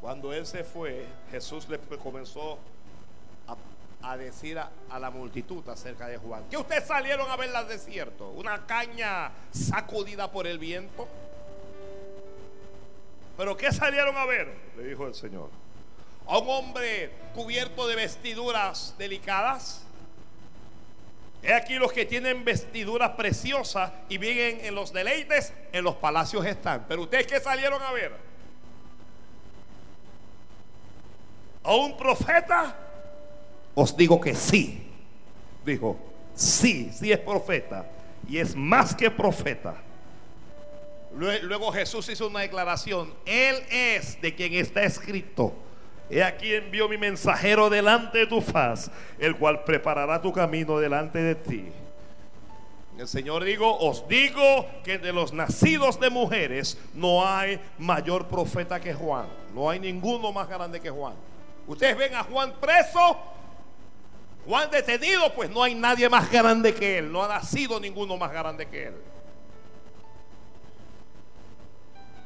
[0.00, 2.58] Cuando él se fue, Jesús le comenzó
[4.02, 4.70] a, decir a,
[5.00, 6.44] la multitud acerca de Juan.
[6.48, 8.30] ¿Que ustedes salieron a ver al desierto?
[8.30, 11.08] ¿Una caña sacudida por el viento?
[13.36, 14.54] ¿Pero qué salieron a ver?
[14.76, 15.50] Le dijo el Señor.
[16.28, 19.85] A un hombre cubierto de vestiduras delicadas
[21.46, 26.44] He aquí los que tienen vestiduras preciosas y viven en los deleites, en los palacios
[26.44, 26.86] están.
[26.88, 28.12] Pero ustedes que salieron a ver.
[31.62, 32.76] ¿A un profeta?
[33.76, 34.90] Os digo que sí.
[35.64, 35.96] Dijo,
[36.34, 37.86] sí, sí es profeta.
[38.28, 39.76] Y es más que profeta.
[41.14, 43.14] Luego Jesús hizo una declaración.
[43.24, 45.54] Él es de quien está escrito
[46.08, 51.18] He aquí envió mi mensajero delante de tu faz, el cual preparará tu camino delante
[51.18, 51.72] de ti.
[52.98, 58.80] El Señor digo, os digo que de los nacidos de mujeres no hay mayor profeta
[58.80, 59.26] que Juan.
[59.54, 61.14] No hay ninguno más grande que Juan.
[61.66, 63.18] Ustedes ven a Juan preso,
[64.46, 67.12] Juan detenido, pues no hay nadie más grande que él.
[67.12, 68.94] No ha nacido ninguno más grande que él.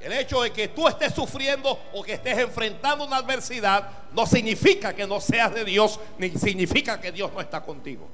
[0.00, 4.94] El hecho de que tú estés sufriendo o que estés enfrentando una adversidad no significa
[4.94, 8.08] que no seas de Dios, ni significa que Dios no está contigo.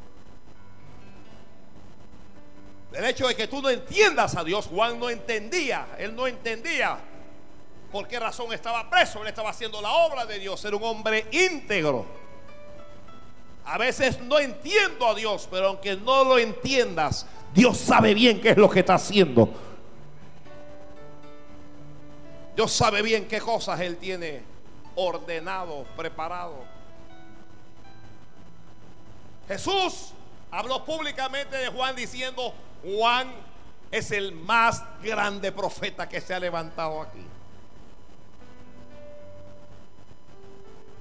[2.92, 6.98] El hecho de que tú no entiendas a Dios, Juan no entendía, él no entendía
[7.92, 11.26] por qué razón estaba preso, él estaba haciendo la obra de Dios, era un hombre
[11.30, 12.04] íntegro.
[13.64, 18.50] A veces no entiendo a Dios, pero aunque no lo entiendas, Dios sabe bien qué
[18.50, 19.65] es lo que está haciendo
[22.56, 24.42] Dios sabe bien qué cosas Él tiene
[24.94, 26.64] ordenado, preparado.
[29.46, 30.12] Jesús
[30.50, 33.30] habló públicamente de Juan diciendo, Juan
[33.90, 37.24] es el más grande profeta que se ha levantado aquí.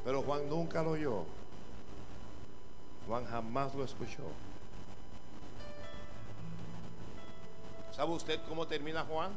[0.03, 1.23] Pero Juan nunca lo oyó.
[3.07, 4.23] Juan jamás lo escuchó.
[7.95, 9.31] ¿Sabe usted cómo termina Juan?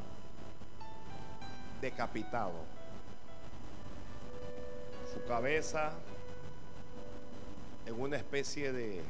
[1.80, 2.52] Decapitado.
[5.12, 5.92] Su cabeza
[7.86, 9.02] en una especie de,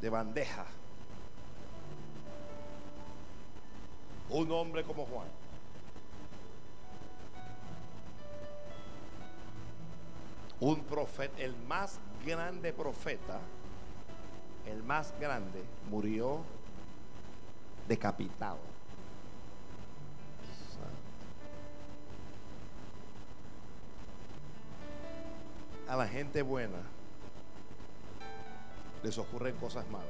[0.00, 0.66] de bandeja.
[4.28, 5.26] Un hombre como Juan.
[10.60, 13.40] Un profeta, el más grande profeta,
[14.66, 16.42] el más grande, murió
[17.88, 18.69] decapitado.
[25.90, 26.78] A la gente buena
[29.02, 30.06] les ocurren cosas malas.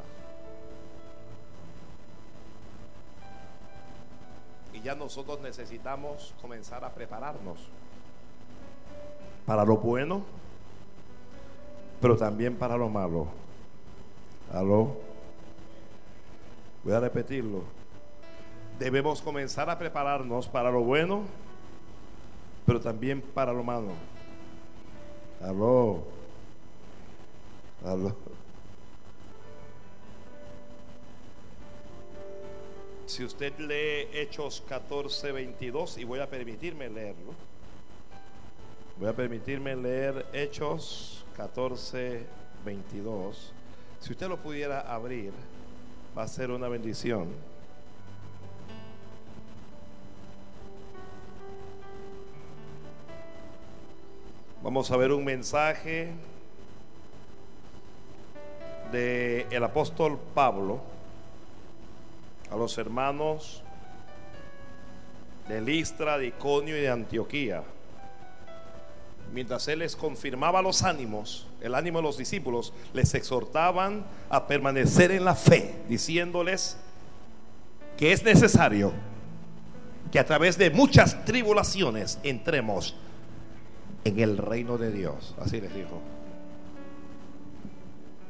[4.74, 7.60] Y ya nosotros necesitamos comenzar a prepararnos
[9.46, 10.22] para lo bueno,
[11.98, 13.28] pero también para lo malo.
[14.52, 14.98] ¿Aló?
[16.84, 17.62] Voy a repetirlo.
[18.78, 21.22] Debemos comenzar a prepararnos para lo bueno,
[22.66, 24.09] pero también para lo malo.
[25.40, 26.02] Aló.
[27.84, 28.14] Aló.
[33.06, 37.34] Si usted lee Hechos 14, 22, y voy a permitirme leerlo,
[38.98, 42.24] voy a permitirme leer Hechos 14,
[42.64, 43.52] 22.
[43.98, 45.32] Si usted lo pudiera abrir,
[46.16, 47.28] va a ser una bendición.
[54.62, 56.10] Vamos a ver un mensaje
[58.92, 60.82] del el apóstol Pablo
[62.50, 63.62] a los hermanos
[65.48, 67.62] de Listra, de Iconio y de Antioquía.
[69.32, 75.10] Mientras él les confirmaba los ánimos, el ánimo de los discípulos, les exhortaban a permanecer
[75.10, 76.76] en la fe, diciéndoles
[77.96, 78.92] que es necesario
[80.12, 82.94] que a través de muchas tribulaciones entremos
[84.04, 85.34] en el reino de Dios.
[85.40, 86.00] Así les dijo.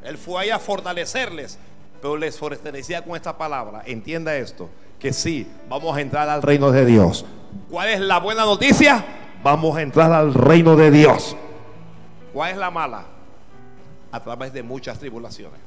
[0.02, 1.58] Él fue ahí a fortalecerles,
[2.00, 3.82] pero les fortalecía con esta palabra.
[3.86, 7.24] Entienda esto, que sí, vamos a entrar al reino de Dios.
[7.68, 9.04] ¿Cuál es la buena noticia?
[9.42, 11.36] Vamos a entrar al reino de Dios.
[12.32, 13.04] ¿Cuál es la mala?
[14.12, 15.60] A través de muchas tribulaciones.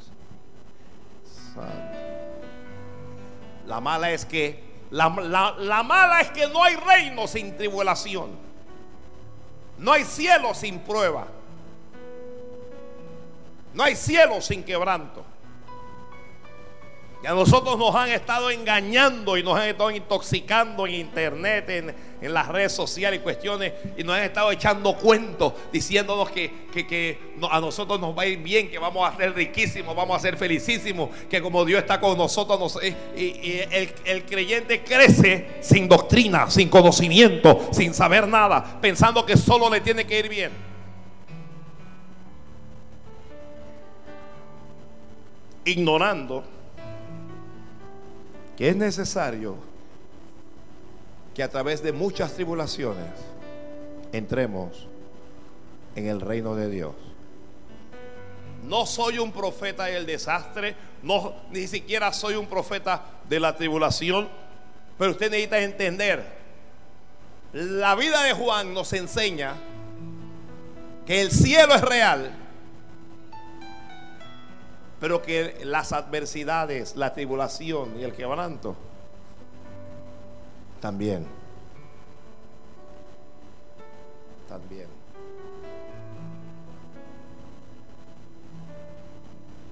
[3.68, 8.30] La mala es que la, la, mala es que no hay reino sin tribulación.
[9.84, 11.28] No hay cielo sin prueba.
[13.74, 15.26] No hay cielo sin quebranto.
[17.24, 22.34] Y a nosotros nos han estado engañando y nos han estado intoxicando en internet, en,
[22.34, 27.18] las redes sociales y cuestiones, y nos han estado echando cuentos diciéndonos que,
[27.50, 30.36] a nosotros nos va a ir bien, que vamos a ser riquísimos, vamos a ser
[30.36, 32.78] felicísimos, que como Dios está con nosotros,
[33.16, 39.70] y, el, el creyente crece sin doctrina, sin conocimiento, sin saber nada, pensando que solo
[39.70, 40.52] le tiene que ir bien.
[45.64, 46.44] Ignorando
[48.58, 49.56] que es necesario
[51.34, 53.10] que a través de muchas tribulaciones
[54.12, 54.88] entremos
[55.96, 56.94] en el reino de Dios.
[58.64, 64.30] No soy un profeta del desastre, no, ni siquiera soy un profeta de la tribulación,
[64.98, 66.24] pero usted necesita entender,
[67.52, 69.56] la vida de Juan nos enseña
[71.06, 72.43] que el cielo es real
[75.04, 78.74] pero que las adversidades, la tribulación y el quebranto
[80.80, 81.28] también.
[84.48, 84.88] También.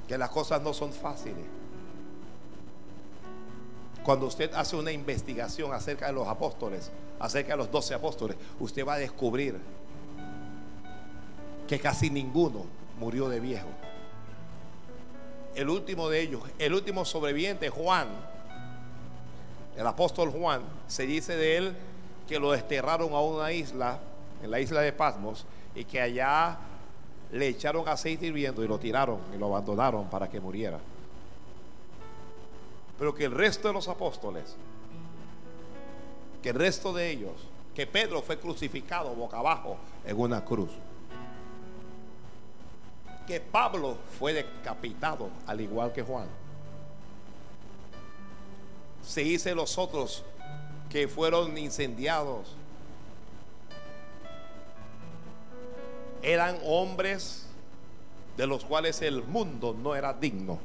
[0.06, 1.46] Que las cosas no son fáciles.
[4.04, 8.86] Cuando usted hace una investigación acerca de los apóstoles, acerca de los doce apóstoles, usted
[8.86, 9.58] va a descubrir
[11.70, 12.66] que casi ninguno
[13.00, 13.70] murió de viejo
[15.56, 18.08] el último de ellos, el último sobreviviente, Juan,
[19.78, 21.76] el apóstol Juan, se dice de él
[22.28, 24.00] que lo desterraron a una isla,
[24.42, 25.46] en la isla de Pasmos,
[25.76, 26.58] y que allá
[27.32, 30.80] le echaron aceite hirviendo y lo tiraron y lo abandonaron para que muriera.
[32.98, 34.56] Pero que el resto de los apóstoles,
[36.42, 37.34] que el resto de ellos,
[37.76, 40.70] que Pedro fue crucificado boca abajo en una cruz
[43.32, 46.28] que Pablo fue decapitado al igual que Juan.
[49.02, 50.26] Se dice los otros
[50.90, 52.58] que fueron incendiados.
[56.22, 57.46] Eran hombres
[58.36, 60.60] de los cuales el mundo no era digno.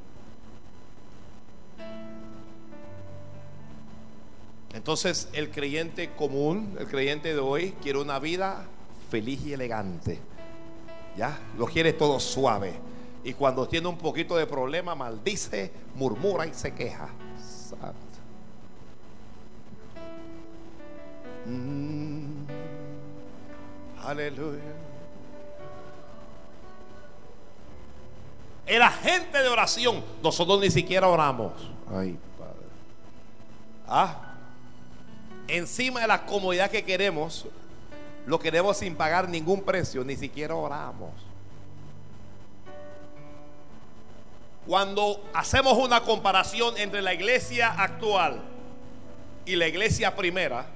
[4.75, 8.67] Entonces el creyente común, el creyente de hoy, quiere una vida
[9.09, 10.19] feliz y elegante.
[11.17, 11.39] ¿Ya?
[11.57, 12.75] Lo quiere todo suave.
[13.25, 17.09] Y cuando tiene un poquito de problema, maldice, murmura y se queja.
[21.45, 22.47] Mm.
[24.03, 24.63] aleluya.
[28.67, 31.53] El agente de oración, nosotros ni siquiera oramos.
[31.89, 32.67] Ay, Padre.
[33.89, 34.35] Ah,
[35.47, 37.47] encima de la comodidad que queremos,
[38.27, 41.13] lo queremos sin pagar ningún precio, ni siquiera oramos.
[44.67, 48.43] Cuando hacemos una comparación entre la iglesia actual
[49.45, 50.67] y la iglesia primera,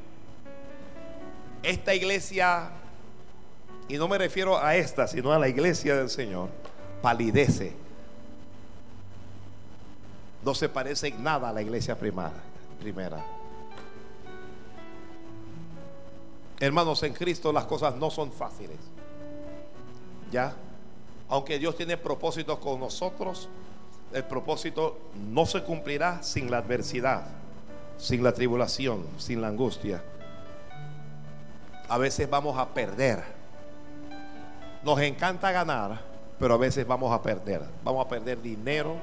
[1.64, 2.70] esta iglesia,
[3.88, 6.50] y no me refiero a esta, sino a la iglesia del Señor,
[7.02, 7.74] palidece.
[10.44, 13.39] No se parece en nada a la iglesia primera.
[16.60, 18.76] Hermanos, en Cristo las cosas no son fáciles.
[20.30, 20.54] ¿Ya?
[21.30, 23.48] Aunque Dios tiene propósitos con nosotros,
[24.12, 24.98] el propósito
[25.30, 27.24] no se cumplirá sin la adversidad,
[27.96, 30.02] sin la tribulación, sin la angustia.
[31.88, 33.22] A veces vamos a perder.
[34.84, 36.00] Nos encanta ganar,
[36.38, 37.62] pero a veces vamos a perder.
[37.82, 38.96] Vamos a perder dinero,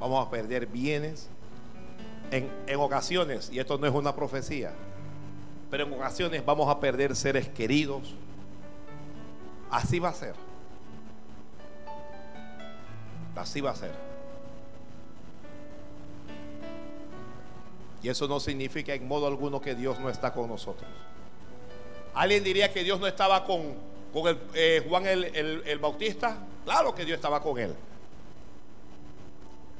[0.00, 1.28] vamos a perder bienes.
[2.30, 4.72] En, en ocasiones, y esto no es una profecía,
[5.70, 8.14] pero en ocasiones vamos a perder seres queridos.
[9.70, 10.34] Así va a ser.
[13.36, 13.92] Así va a ser.
[18.02, 20.88] Y eso no significa en modo alguno que Dios no está con nosotros.
[22.14, 23.74] ¿Alguien diría que Dios no estaba con,
[24.12, 25.24] con el, eh, Juan el,
[25.64, 26.36] el Bautista?
[26.64, 27.74] Claro que Dios estaba con él.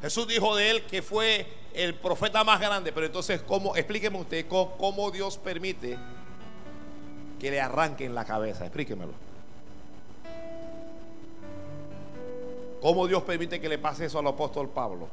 [0.00, 3.76] Jesús dijo de él que fue el profeta más grande, pero entonces, ¿cómo?
[3.76, 5.98] Explíqueme usted cómo, Dios permite
[7.38, 8.64] que le arranquen la cabeza.
[8.64, 9.12] Explíquemelo.
[12.80, 15.08] ¿Cómo Dios permite que le pase eso al apóstol Pablo?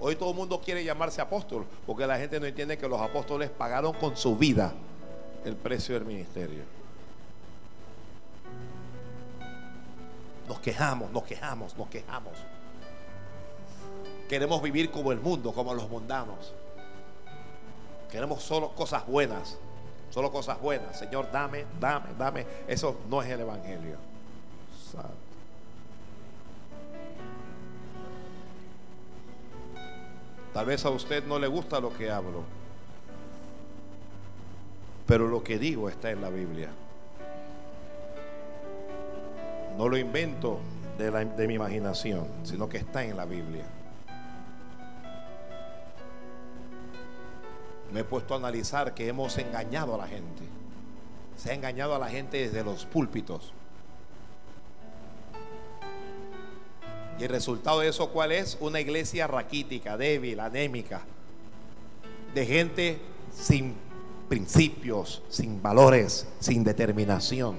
[0.00, 3.50] Hoy todo el mundo quiere llamarse apóstol porque la gente no entiende que los apóstoles
[3.50, 4.72] pagaron con su vida
[5.44, 6.62] el precio del ministerio.
[10.46, 12.34] Nos quejamos, nos quejamos, nos quejamos.
[14.28, 16.52] Queremos vivir como el mundo, como los mundanos.
[18.10, 19.58] Queremos solo cosas buenas,
[20.10, 20.98] solo cosas buenas.
[20.98, 22.46] Señor, dame, dame, dame.
[22.66, 23.96] Eso no es el Evangelio.
[30.52, 32.42] Tal vez a usted no le gusta lo que hablo,
[35.06, 36.68] pero lo que digo está en la Biblia.
[39.76, 40.58] No lo invento
[40.98, 43.64] de, de mi imaginación, sino que está en la Biblia.
[47.92, 50.42] Me he puesto a analizar que hemos engañado a la gente.
[51.36, 53.52] Se ha engañado a la gente desde los púlpitos.
[57.18, 58.56] Y el resultado de eso, ¿cuál es?
[58.60, 61.02] Una iglesia raquítica, débil, anémica,
[62.34, 62.98] de gente
[63.32, 63.74] sin
[64.28, 67.56] principios, sin valores, sin determinación.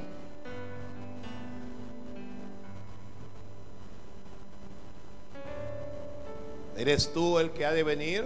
[6.78, 8.26] ¿Eres tú el que ha de venir?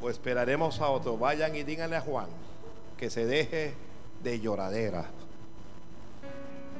[0.00, 1.16] Pues esperaremos a otro.
[1.16, 2.28] Vayan y díganle a Juan
[2.96, 3.74] que se deje
[4.22, 5.06] de lloradera.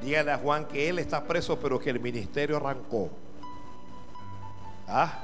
[0.03, 3.09] Díganle a Juan que él está preso, pero que el ministerio arrancó.
[4.87, 5.19] ¿Ah?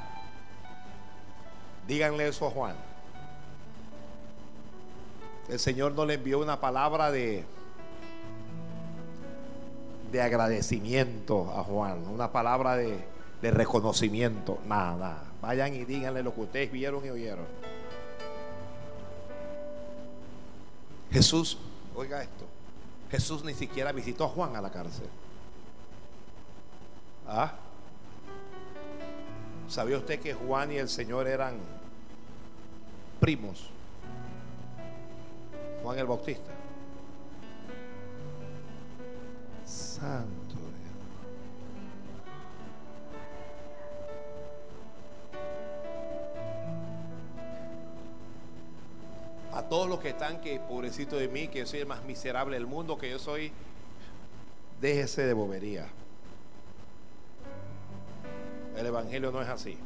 [1.88, 2.76] Díganle eso a Juan.
[5.50, 7.44] El Señor no le envió una palabra de,
[10.12, 12.98] de agradecimiento a Juan, una palabra de,
[13.42, 14.60] de reconocimiento.
[14.68, 15.24] Nada, nada.
[15.42, 17.46] Vayan y díganle lo que ustedes vieron y oyeron.
[21.16, 21.58] Jesús,
[21.96, 22.44] oiga esto,
[23.10, 25.08] Jesús ni siquiera visitó a Juan a la cárcel.
[27.26, 27.54] ¿Ah?
[29.70, 31.56] ¿Sabía usted que Juan y el Señor eran
[33.22, 33.70] primos?
[35.84, 36.52] Juan el Bautista.
[39.66, 40.45] Santo.
[49.56, 52.58] A todos los que están, que pobrecito de mí, que yo soy el más miserable
[52.58, 53.52] del mundo, que yo soy,
[54.82, 55.88] déjese de bobería.
[58.78, 59.78] El Evangelio no es así.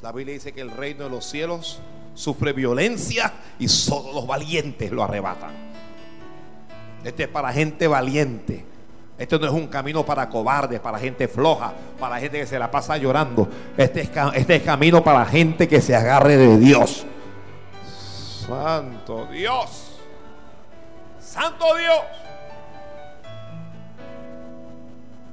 [0.00, 1.80] La Biblia dice que el reino de los cielos
[2.14, 5.52] sufre violencia y solo los valientes lo arrebatan.
[7.04, 8.64] Este es para gente valiente.
[9.18, 12.70] Este no es un camino para cobardes, para gente floja, para gente que se la
[12.70, 13.46] pasa llorando.
[13.76, 17.04] Este es, este es camino para gente que se agarre de Dios.
[18.50, 19.92] Santo Dios.
[21.20, 22.00] Santo Dios.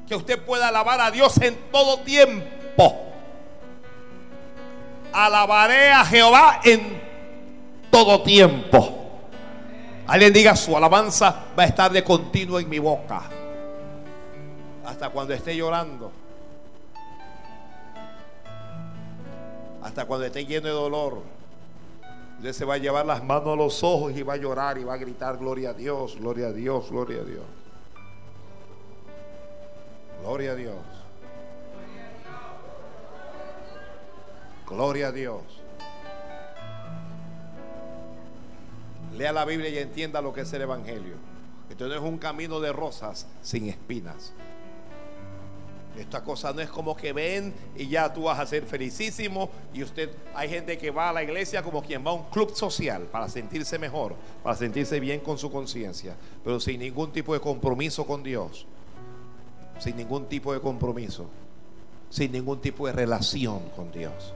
[0.07, 3.05] Que usted pueda alabar a Dios en todo tiempo.
[5.11, 7.01] Alabaré a Jehová en
[7.89, 8.93] todo tiempo.
[10.05, 13.24] Alguien diga, su alabanza va a estar de continuo en mi boca.
[14.86, 16.11] Hasta cuando esté llorando.
[19.82, 21.37] Hasta cuando esté lleno de dolor
[22.38, 24.84] Usted se va a llevar las manos a los ojos y va a llorar y
[24.84, 27.44] va a gritar gloria a Dios, gloria a Dios, gloria a Dios.
[30.22, 30.76] Gloria a Dios.
[34.68, 35.42] Gloria a Dios.
[39.16, 41.16] Lea la Biblia y entienda lo que es el Evangelio.
[41.72, 44.34] Esto no es un camino de rosas sin espinas.
[45.98, 49.84] Esta cosa no es como que ven y ya tú vas a ser felicísimo y
[49.84, 53.04] usted, hay gente que va a la iglesia como quien va a un club social
[53.04, 58.06] para sentirse mejor, para sentirse bien con su conciencia, pero sin ningún tipo de compromiso
[58.06, 58.68] con Dios,
[59.80, 61.26] sin ningún tipo de compromiso,
[62.10, 64.34] sin ningún tipo de relación con Dios.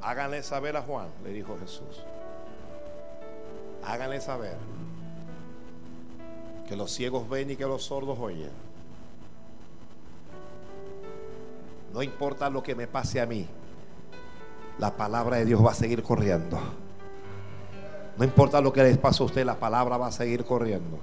[0.00, 2.02] Háganle saber a Juan, le dijo Jesús.
[3.84, 4.56] Háganle saber
[6.72, 8.48] que los ciegos ven y que los sordos oyen.
[11.92, 13.46] No importa lo que me pase a mí,
[14.78, 16.58] la palabra de Dios va a seguir corriendo.
[18.16, 20.98] No importa lo que les pase a usted, la palabra va a seguir corriendo.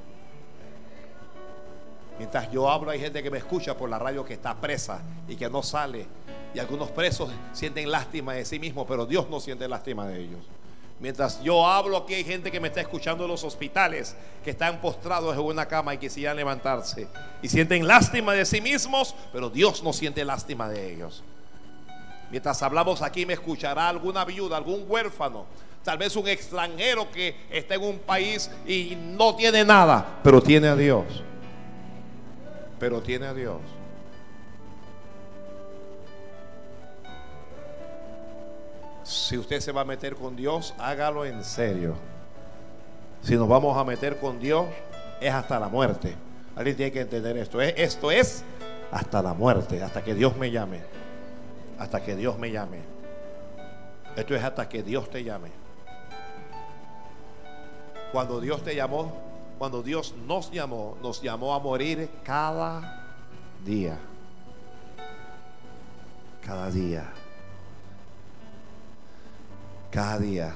[2.17, 5.35] Mientras yo hablo hay gente que me escucha por la radio que está presa y
[5.35, 6.07] que no sale.
[6.55, 10.41] Y algunos presos sienten lástima de sí mismos, pero Dios no siente lástima de ellos.
[10.99, 14.81] Mientras yo hablo aquí hay gente que me está escuchando en los hospitales, que están
[14.81, 17.07] postrados en una cama y quisieran levantarse.
[17.41, 21.23] Y sienten lástima de sí mismos, pero Dios no siente lástima de ellos.
[22.31, 25.45] Mientras hablamos aquí me escuchará alguna viuda, algún huérfano,
[25.83, 30.67] tal vez un extranjero que está en un país y no tiene nada, pero tiene
[30.67, 31.05] a Dios.
[32.77, 33.61] Pero tiene a Dios.
[39.29, 41.93] Si usted se va a meter con Dios, hágalo en serio.
[43.21, 44.65] Si nos vamos a meter con Dios,
[45.21, 46.15] es hasta la muerte.
[46.55, 47.61] Alguien tiene que entender esto.
[47.61, 48.43] Esto es
[48.91, 50.81] hasta la muerte, hasta que Dios me llame.
[51.77, 52.79] Hasta que Dios me llame.
[54.15, 55.51] Esto es hasta que Dios te llame.
[58.11, 59.13] Cuando Dios te llamó,
[59.59, 63.05] cuando Dios nos llamó, nos llamó a morir cada
[63.63, 63.95] día.
[66.43, 67.13] Cada día.
[69.91, 70.55] Cada día.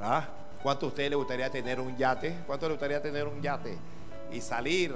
[0.00, 0.26] ¿Ah?
[0.62, 2.36] ¿Cuánto a usted le gustaría tener un yate?
[2.46, 3.76] ¿Cuánto le gustaría tener un yate?
[4.30, 4.94] Y salir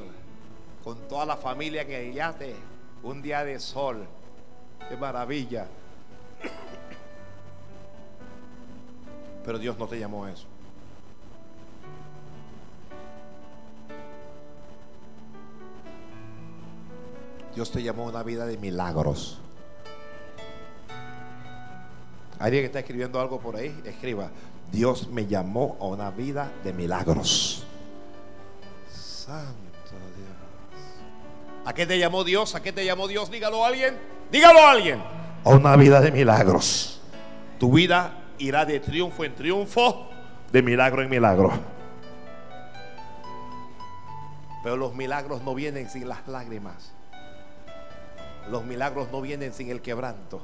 [0.83, 2.55] con toda la familia en el yate.
[3.03, 4.07] Un día de sol.
[4.89, 5.67] Qué maravilla.
[9.45, 10.47] Pero Dios no te llamó a eso.
[17.55, 19.41] Dios te llamó a una vida de milagros.
[22.39, 24.31] Alguien que está escribiendo algo por ahí, escriba.
[24.73, 27.65] Dios me llamó a una vida de milagros.
[28.91, 30.29] Santo Dios.
[31.65, 32.55] ¿A qué te llamó Dios?
[32.55, 33.31] ¿A qué te llamó Dios?
[33.31, 33.97] Dígalo a alguien.
[34.31, 35.03] Dígalo a alguien.
[35.45, 37.01] A una vida de milagros.
[37.59, 40.09] Tu vida irá de triunfo en triunfo,
[40.51, 41.53] de milagro en milagro.
[44.63, 46.93] Pero los milagros no vienen sin las lágrimas.
[48.51, 50.43] Los milagros no vienen sin el quebranto.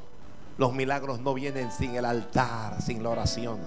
[0.59, 3.59] Los milagros no vienen sin el altar, sin la oración.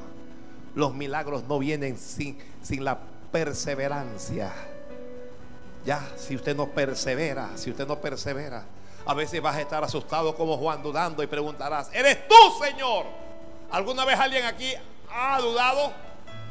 [0.76, 3.00] Los milagros no vienen sin, sin la
[3.32, 4.52] perseverancia.
[5.86, 8.64] Ya, si usted no persevera, si usted no persevera,
[9.06, 13.06] a veces vas a estar asustado como Juan dudando y preguntarás, ¿eres tú, Señor?
[13.72, 14.74] ¿Alguna vez alguien aquí
[15.12, 15.92] ha dudado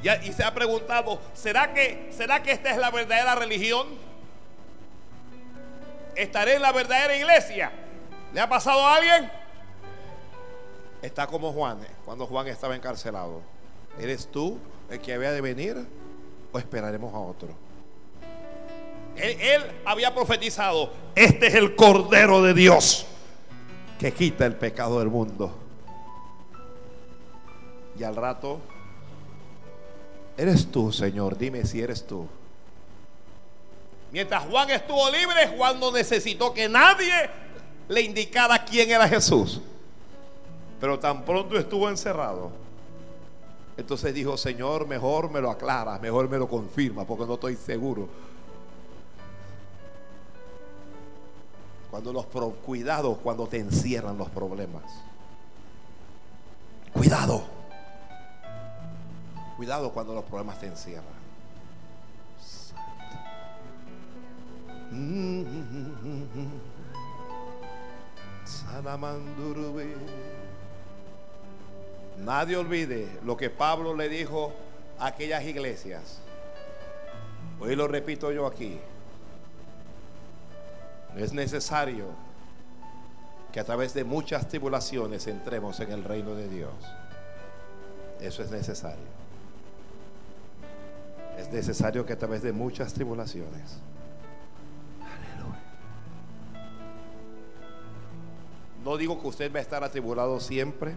[0.03, 3.87] y, se ha preguntado, ¿será que, ¿será que esta es la verdadera religión?
[6.17, 7.71] ¿Estaré en la verdadera iglesia?
[8.35, 9.31] ¿Le ha pasado a alguien?
[11.03, 13.41] Está como Juan, eh, cuando Juan estaba encarcelado.
[13.99, 14.57] ¿Eres tú
[14.89, 15.77] el que había de venir
[16.53, 17.49] o esperaremos a otro?
[19.17, 23.05] Él, él, había profetizado, este es el Cordero de Dios
[23.99, 25.53] que quita el pecado del mundo.
[27.99, 28.61] Y al rato,
[30.37, 32.27] eres tú, Señor, dime si eres tú.
[34.13, 37.13] Mientras Juan estuvo libre, Juan no necesitó que nadie
[37.89, 39.61] le indicara quién era Jesús.
[40.83, 42.51] Pero tan pronto estuvo encerrado.
[43.77, 48.09] Entonces dijo, Señor, mejor me lo aclara, mejor me lo confirma, porque no estoy seguro.
[51.89, 52.27] Cuando los
[53.23, 54.83] cuando te encierran los problemas.
[56.93, 57.45] Cuidado.
[59.57, 61.23] Cuidado cuando los problemas te encierran.
[72.19, 74.53] Nadie olvide lo que Pablo le dijo
[74.99, 76.19] a aquellas iglesias.
[77.61, 78.79] Hoy lo repito yo aquí.
[81.17, 82.07] Es necesario
[83.53, 86.73] que a través de muchas tribulaciones entremos en el reino de Dios.
[88.21, 89.23] Eso es necesario.
[91.39, 93.81] Es necesario que a través de muchas tribulaciones
[98.85, 100.95] No digo que usted va a estar atribulado siempre.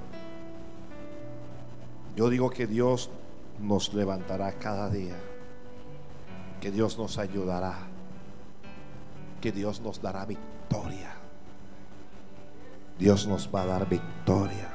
[2.16, 3.10] Yo digo que Dios
[3.60, 5.16] nos levantará cada día.
[6.62, 7.76] Que Dios nos ayudará.
[9.42, 11.14] Que Dios nos dará victoria.
[12.98, 14.70] Dios nos va a dar victoria.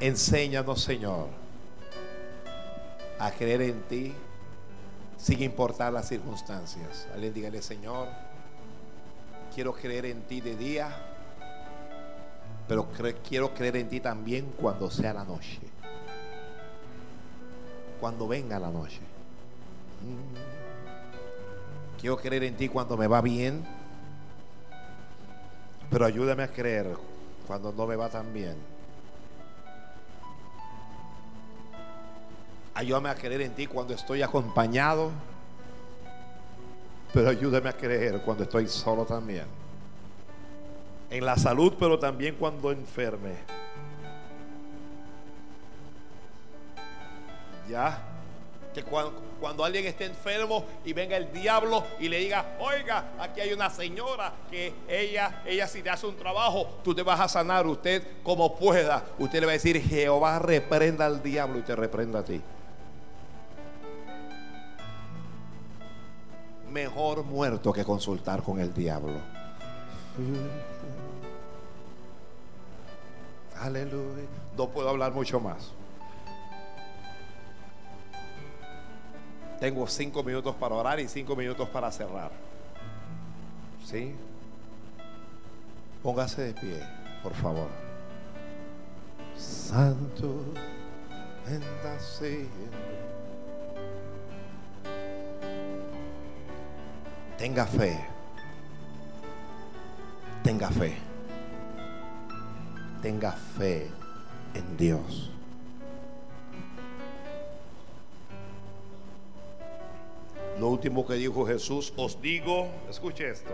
[0.00, 1.28] Enséñanos, Señor,
[3.18, 4.14] a creer en ti
[5.16, 7.08] sin importar las circunstancias.
[7.12, 8.08] Alguien dígale, Señor
[9.58, 10.88] quiero creer en ti de día,
[12.68, 12.86] pero
[13.26, 15.58] quiero creer en ti también cuando sea la noche.
[17.98, 19.00] Cuando venga la noche.
[20.02, 20.58] Mm.
[21.98, 23.64] Quiero creer en ti cuando me va bien,
[25.90, 26.96] pero ayúdame a creer
[27.46, 28.56] cuando no me va tan bien.
[32.74, 35.10] Ayúdame a creer en ti cuando estoy acompañado.
[37.12, 39.46] Pero ayúdame a creer cuando estoy solo también.
[41.10, 43.36] En la salud, pero también cuando enferme.
[47.68, 48.02] Ya.
[48.74, 53.52] Que cuando, alguien esté enfermo y venga el diablo y le diga, oiga, aquí hay
[53.52, 57.66] una señora que ella, ella si te hace un trabajo, tú te vas a sanar,
[57.66, 59.04] usted como pueda.
[59.18, 62.40] Usted le va a decir, Jehová reprenda al diablo y te reprenda a ti.
[66.70, 69.18] Mejor muerto que consultar con el diablo.
[73.60, 74.26] Aleluya.
[74.56, 75.72] No puedo hablar mucho más.
[79.60, 82.30] Tengo cinco minutos para orar y cinco minutos para cerrar.
[83.84, 84.14] ¿Sí?
[86.02, 86.80] Póngase de pie,
[87.22, 87.68] por favor.
[89.36, 90.44] Santo,
[97.36, 97.98] Tenga fe.
[100.42, 101.07] Tenga fe.
[103.02, 103.88] Tenga fe
[104.54, 105.30] en Dios.
[110.58, 113.52] Lo último que dijo Jesús, os digo, escuche esto,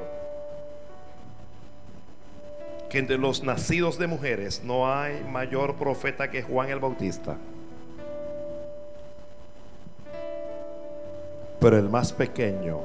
[2.89, 7.37] que entre los nacidos de mujeres no hay mayor profeta que Juan el Bautista.
[11.61, 12.81] Pero el más pequeño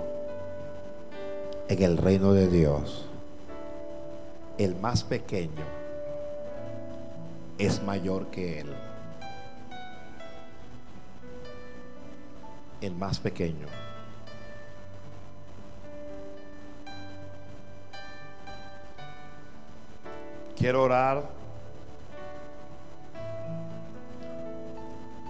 [1.69, 3.05] en el reino de Dios,
[4.57, 5.78] el más pequeño
[7.59, 8.73] es mayor que él.
[12.79, 13.67] El más pequeño.
[20.57, 21.29] Quiero orar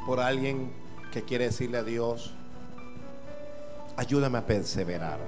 [0.06, 0.72] por alguien
[1.12, 2.34] que quiere decirle a Dios,
[3.98, 5.20] ayúdame a perseverar,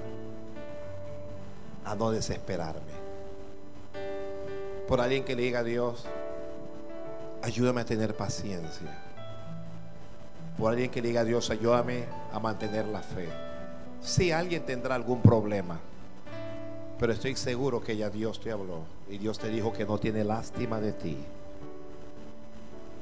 [1.84, 2.92] a no desesperarme.
[4.86, 6.06] Por alguien que le diga a Dios,
[7.42, 8.98] ayúdame a tener paciencia.
[10.56, 13.28] Por alguien que diga a Dios, ayúdame a mantener la fe.
[14.00, 15.78] Si alguien tendrá algún problema,
[16.98, 20.24] pero estoy seguro que ya Dios te habló y Dios te dijo que no tiene
[20.24, 21.16] lástima de ti.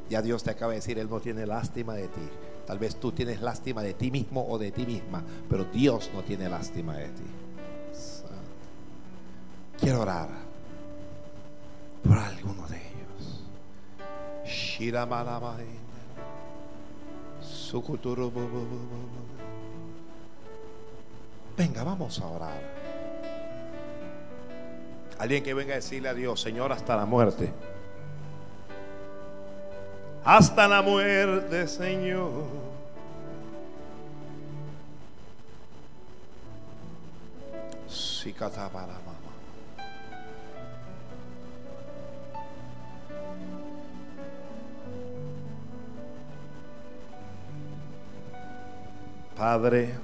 [0.09, 2.29] Ya Dios te acaba de decir, Él no tiene lástima de ti.
[2.67, 6.23] Tal vez tú tienes lástima de ti mismo o de ti misma, pero Dios no
[6.23, 7.25] tiene lástima de ti.
[9.81, 10.29] Quiero orar
[12.03, 12.90] por alguno de ellos.
[21.57, 22.63] Venga, vamos a orar.
[25.19, 27.53] Alguien que venga a decirle a Dios, Señor, hasta la muerte.
[30.25, 32.47] Hasta la muerte, Señor.
[37.89, 38.33] Si
[38.71, 39.10] para
[49.41, 49.95] Padre,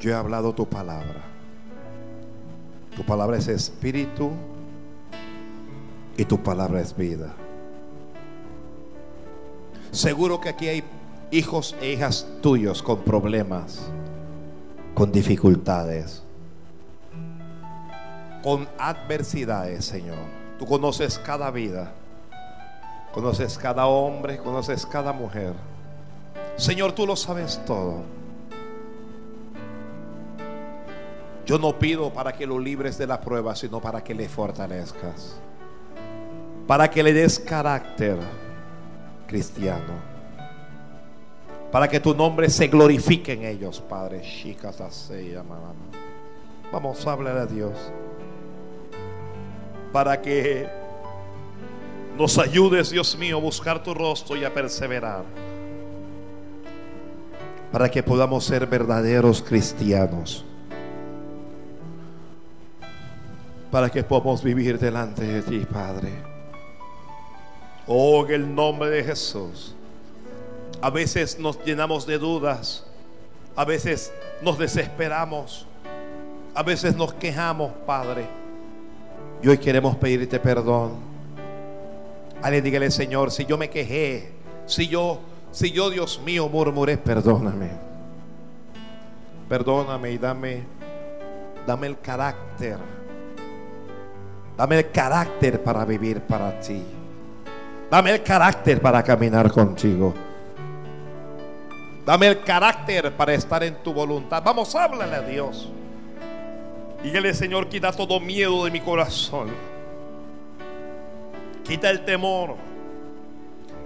[0.00, 1.22] yo he hablado tu palabra.
[2.96, 4.30] Tu palabra es espíritu
[6.16, 7.34] y tu palabra es vida.
[9.90, 10.82] Seguro que aquí hay
[11.30, 13.82] hijos e hijas tuyos con problemas,
[14.94, 16.22] con dificultades,
[18.42, 20.24] con adversidades, Señor.
[20.58, 21.92] Tú conoces cada vida,
[23.12, 25.75] conoces cada hombre, conoces cada mujer.
[26.56, 28.02] Señor, tú lo sabes todo.
[31.44, 35.38] Yo no pido para que lo libres de la prueba, sino para que le fortalezcas.
[36.66, 38.18] Para que le des carácter
[39.28, 40.16] cristiano.
[41.70, 44.22] Para que tu nombre se glorifique en ellos, Padre.
[46.72, 47.74] Vamos a hablar a Dios.
[49.92, 50.66] Para que
[52.16, 55.45] nos ayudes, Dios mío, a buscar tu rostro y a perseverar.
[57.72, 60.44] Para que podamos ser verdaderos cristianos
[63.70, 66.10] para que podamos vivir delante de ti, Padre.
[67.86, 69.74] Oh, en el nombre de Jesús.
[70.80, 72.86] A veces nos llenamos de dudas,
[73.54, 75.66] a veces nos desesperamos,
[76.54, 78.26] a veces nos quejamos, Padre.
[79.42, 80.92] Y hoy queremos pedirte perdón.
[82.42, 84.32] Ale, dígale, Señor, si yo me quejé,
[84.66, 85.20] si yo,
[85.56, 87.70] si yo, Dios mío, murmuré, perdóname.
[89.48, 90.64] Perdóname y dame,
[91.66, 92.78] dame el carácter
[94.56, 96.82] Dame el carácter para vivir para ti.
[97.90, 100.14] Dame el carácter para caminar contigo.
[102.06, 104.42] Dame el carácter para estar en tu voluntad.
[104.42, 105.68] Vamos, háblale a Dios.
[107.02, 109.48] Dígale, Señor, quita todo miedo de mi corazón.
[111.62, 112.56] Quita el temor.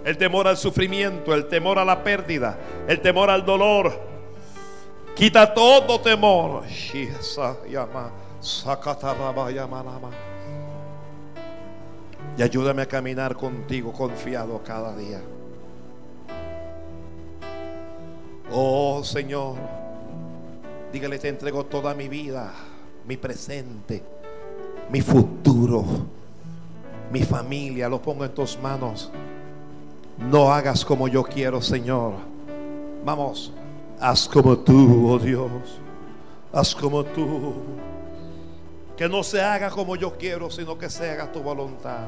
[0.04, 3.92] El temor al sufrimiento, el temor a la pérdida, el temor al dolor.
[5.14, 6.64] Quita todo temor.
[12.38, 15.20] Y ayúdame a caminar contigo confiado cada día.
[18.52, 19.56] Oh Señor,
[20.92, 22.52] dígale, te entrego toda mi vida,
[23.06, 24.02] mi presente,
[24.90, 25.84] mi futuro,
[27.12, 29.12] mi familia, lo pongo en tus manos.
[30.20, 32.14] No hagas como yo quiero, Señor.
[33.04, 33.52] Vamos,
[33.98, 35.50] haz como tú, oh Dios.
[36.52, 37.54] Haz como tú.
[38.96, 42.06] Que no se haga como yo quiero, sino que se haga tu voluntad.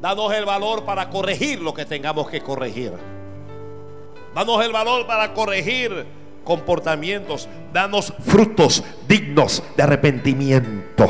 [0.00, 2.92] Danos el valor para corregir lo que tengamos que corregir.
[4.34, 6.04] Danos el valor para corregir
[6.44, 7.48] comportamientos.
[7.72, 11.06] Danos frutos dignos de arrepentimiento.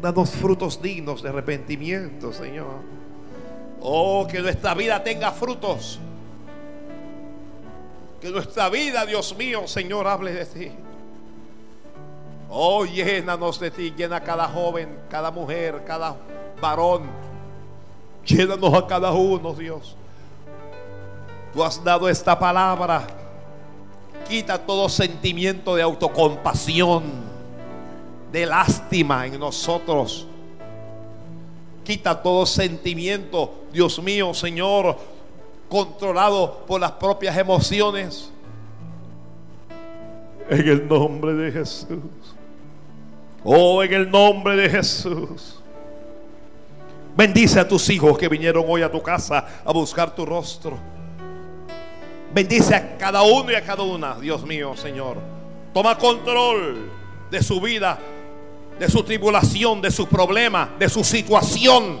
[0.00, 2.98] Danos frutos dignos de arrepentimiento, Señor.
[3.80, 5.98] Oh, que nuestra vida tenga frutos.
[8.20, 10.72] Que nuestra vida, Dios mío, Señor, hable de ti.
[12.50, 16.16] Oh, llénanos de ti, llena cada joven, cada mujer, cada
[16.60, 17.02] varón.
[18.24, 19.96] Llénanos a cada uno, Dios.
[21.52, 23.06] Tú has dado esta palabra.
[24.28, 27.04] Quita todo sentimiento de autocompasión,
[28.32, 30.26] de lástima en nosotros.
[31.88, 34.94] Quita todo sentimiento, Dios mío, Señor,
[35.70, 38.30] controlado por las propias emociones.
[40.50, 42.02] En el nombre de Jesús.
[43.42, 45.62] Oh, en el nombre de Jesús.
[47.16, 50.76] Bendice a tus hijos que vinieron hoy a tu casa a buscar tu rostro.
[52.34, 55.16] Bendice a cada uno y a cada una, Dios mío, Señor.
[55.72, 56.90] Toma control
[57.30, 57.98] de su vida,
[58.78, 62.00] de su tribulación, de su problema, de su situación.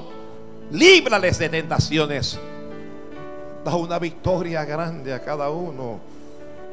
[0.70, 2.38] Líbrales de tentaciones.
[3.64, 6.00] Da una victoria grande a cada uno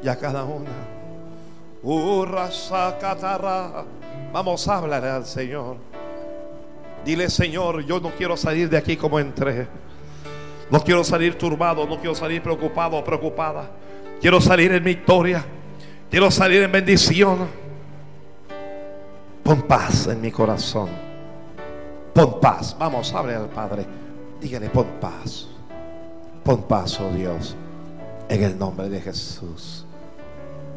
[0.02, 0.70] y a cada una.
[4.32, 5.76] Vamos a hablar al Señor.
[7.04, 9.66] Dile, Señor, yo no quiero salir de aquí como entré.
[10.70, 13.70] No quiero salir turbado, no quiero salir preocupado o preocupada.
[14.20, 15.44] Quiero salir en victoria.
[16.10, 17.65] Quiero salir en bendición.
[19.46, 20.88] Pon paz en mi corazón.
[22.12, 22.76] Pon paz.
[22.76, 23.86] Vamos, hable al Padre.
[24.40, 25.46] Dígale, pon paz.
[26.42, 27.54] Pon paz, oh Dios.
[28.28, 29.86] En el nombre de Jesús.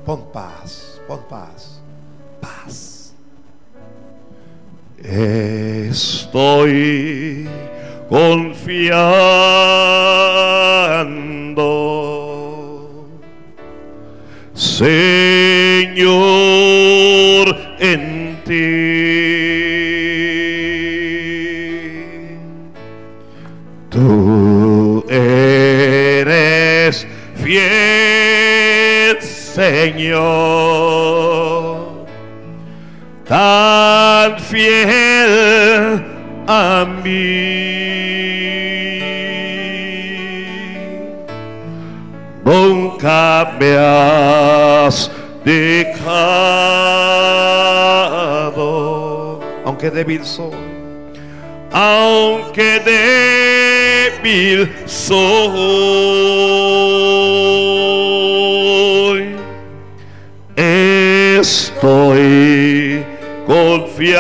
[0.06, 1.82] Pon paz, pon paz,
[2.40, 3.16] paz.
[5.90, 6.30] Estoy
[8.08, 9.18] confiando,
[14.54, 16.10] Señor,
[17.80, 18.09] en
[18.50, 18.66] ti.
[23.90, 30.18] Tú eres fiel, Señor,
[33.28, 36.04] tan fiel
[36.48, 37.60] a mí.
[42.44, 45.09] Nunca me has
[49.80, 50.52] aunque débil soy,
[51.72, 52.82] aunque
[54.20, 55.40] débil soy,
[61.38, 63.06] estoy
[63.48, 64.20] confiando.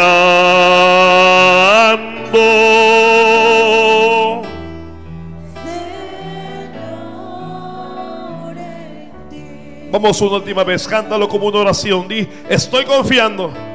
[9.91, 12.07] Vamos una última vez, cántalo como una oración.
[12.07, 13.68] Di, estoy confiando.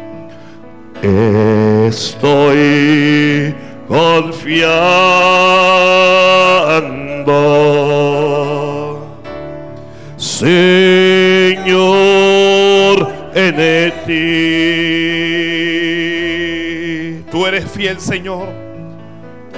[1.86, 3.54] Estoy
[3.86, 4.54] confiando.
[10.16, 10.54] Señor,
[13.34, 14.14] en ti.
[17.30, 18.48] Tú eres fiel, Señor.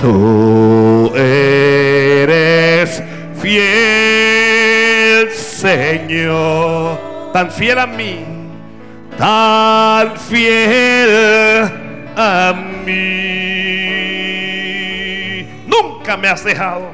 [0.00, 3.00] Tú eres
[3.40, 6.98] fiel, Señor.
[7.32, 8.35] Tan fiel a mí.
[9.18, 11.70] Tan fiel
[12.14, 12.52] a
[12.84, 12.96] mí.
[15.66, 16.90] Nunca me has dejado.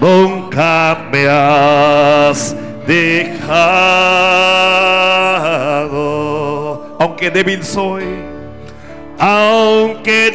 [0.00, 3.36] Nunca me has dejado.
[6.98, 8.04] Aunque débil soy.
[9.18, 10.30] Aunque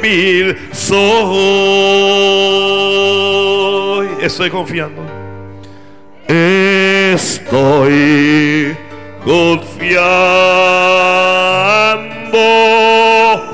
[0.00, 1.02] débil soy.
[4.22, 5.02] Estoy confiando.
[7.12, 7.82] Estoy
[9.24, 10.04] confiando,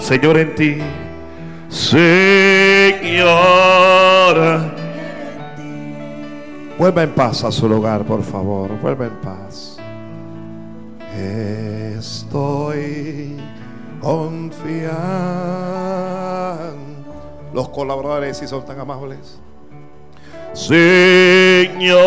[0.01, 0.79] Señor, en ti.
[1.69, 3.29] Señor.
[6.79, 8.71] Vuelva en paz a su lugar, por favor.
[8.81, 9.77] Vuelva en paz.
[11.97, 13.37] Estoy
[14.01, 14.99] confiando.
[17.53, 19.41] Los colaboradores, si son tan amables.
[20.53, 21.99] Señor,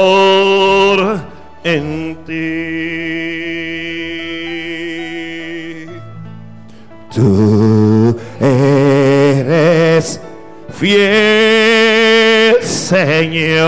[1.64, 3.31] en ti.
[10.82, 13.62] Fiel, Señor.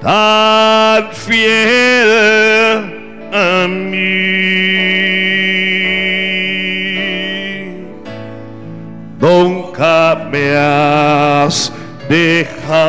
[0.00, 2.78] Tan fiel
[3.32, 4.04] a mí.
[9.18, 11.72] Nunca me has
[12.08, 12.84] dejado.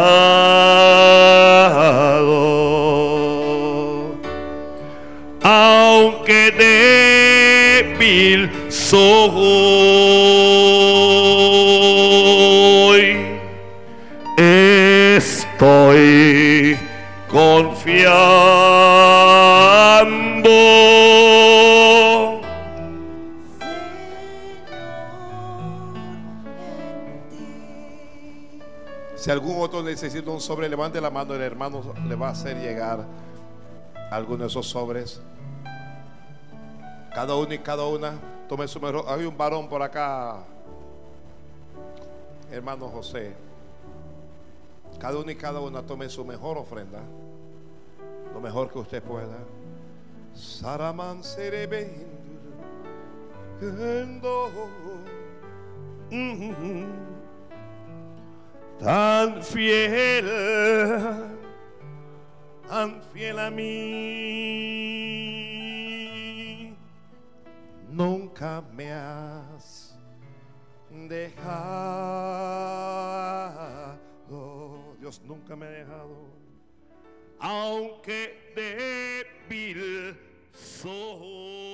[5.41, 6.51] Aunque
[7.89, 9.34] débil soy,
[29.85, 33.05] necesita un sobre, levante la mano, el hermano le va a hacer llegar
[34.11, 35.21] alguno de esos sobres.
[37.13, 38.13] Cada uno y cada una
[38.49, 39.05] tome su mejor.
[39.07, 40.43] Hay un varón por acá,
[42.51, 43.33] hermano José.
[44.99, 46.99] Cada uno y cada una tome su mejor ofrenda,
[48.33, 49.37] lo mejor que usted pueda.
[50.33, 52.05] Saraman serebe
[58.79, 60.25] tan fiel,
[62.67, 63.65] tan fiel a mí.
[67.89, 69.95] Nunca me has
[70.91, 71.35] dejado.
[74.99, 76.27] Dios nunca me ha dejado.
[77.39, 80.17] Aunque débil
[80.51, 81.64] soy.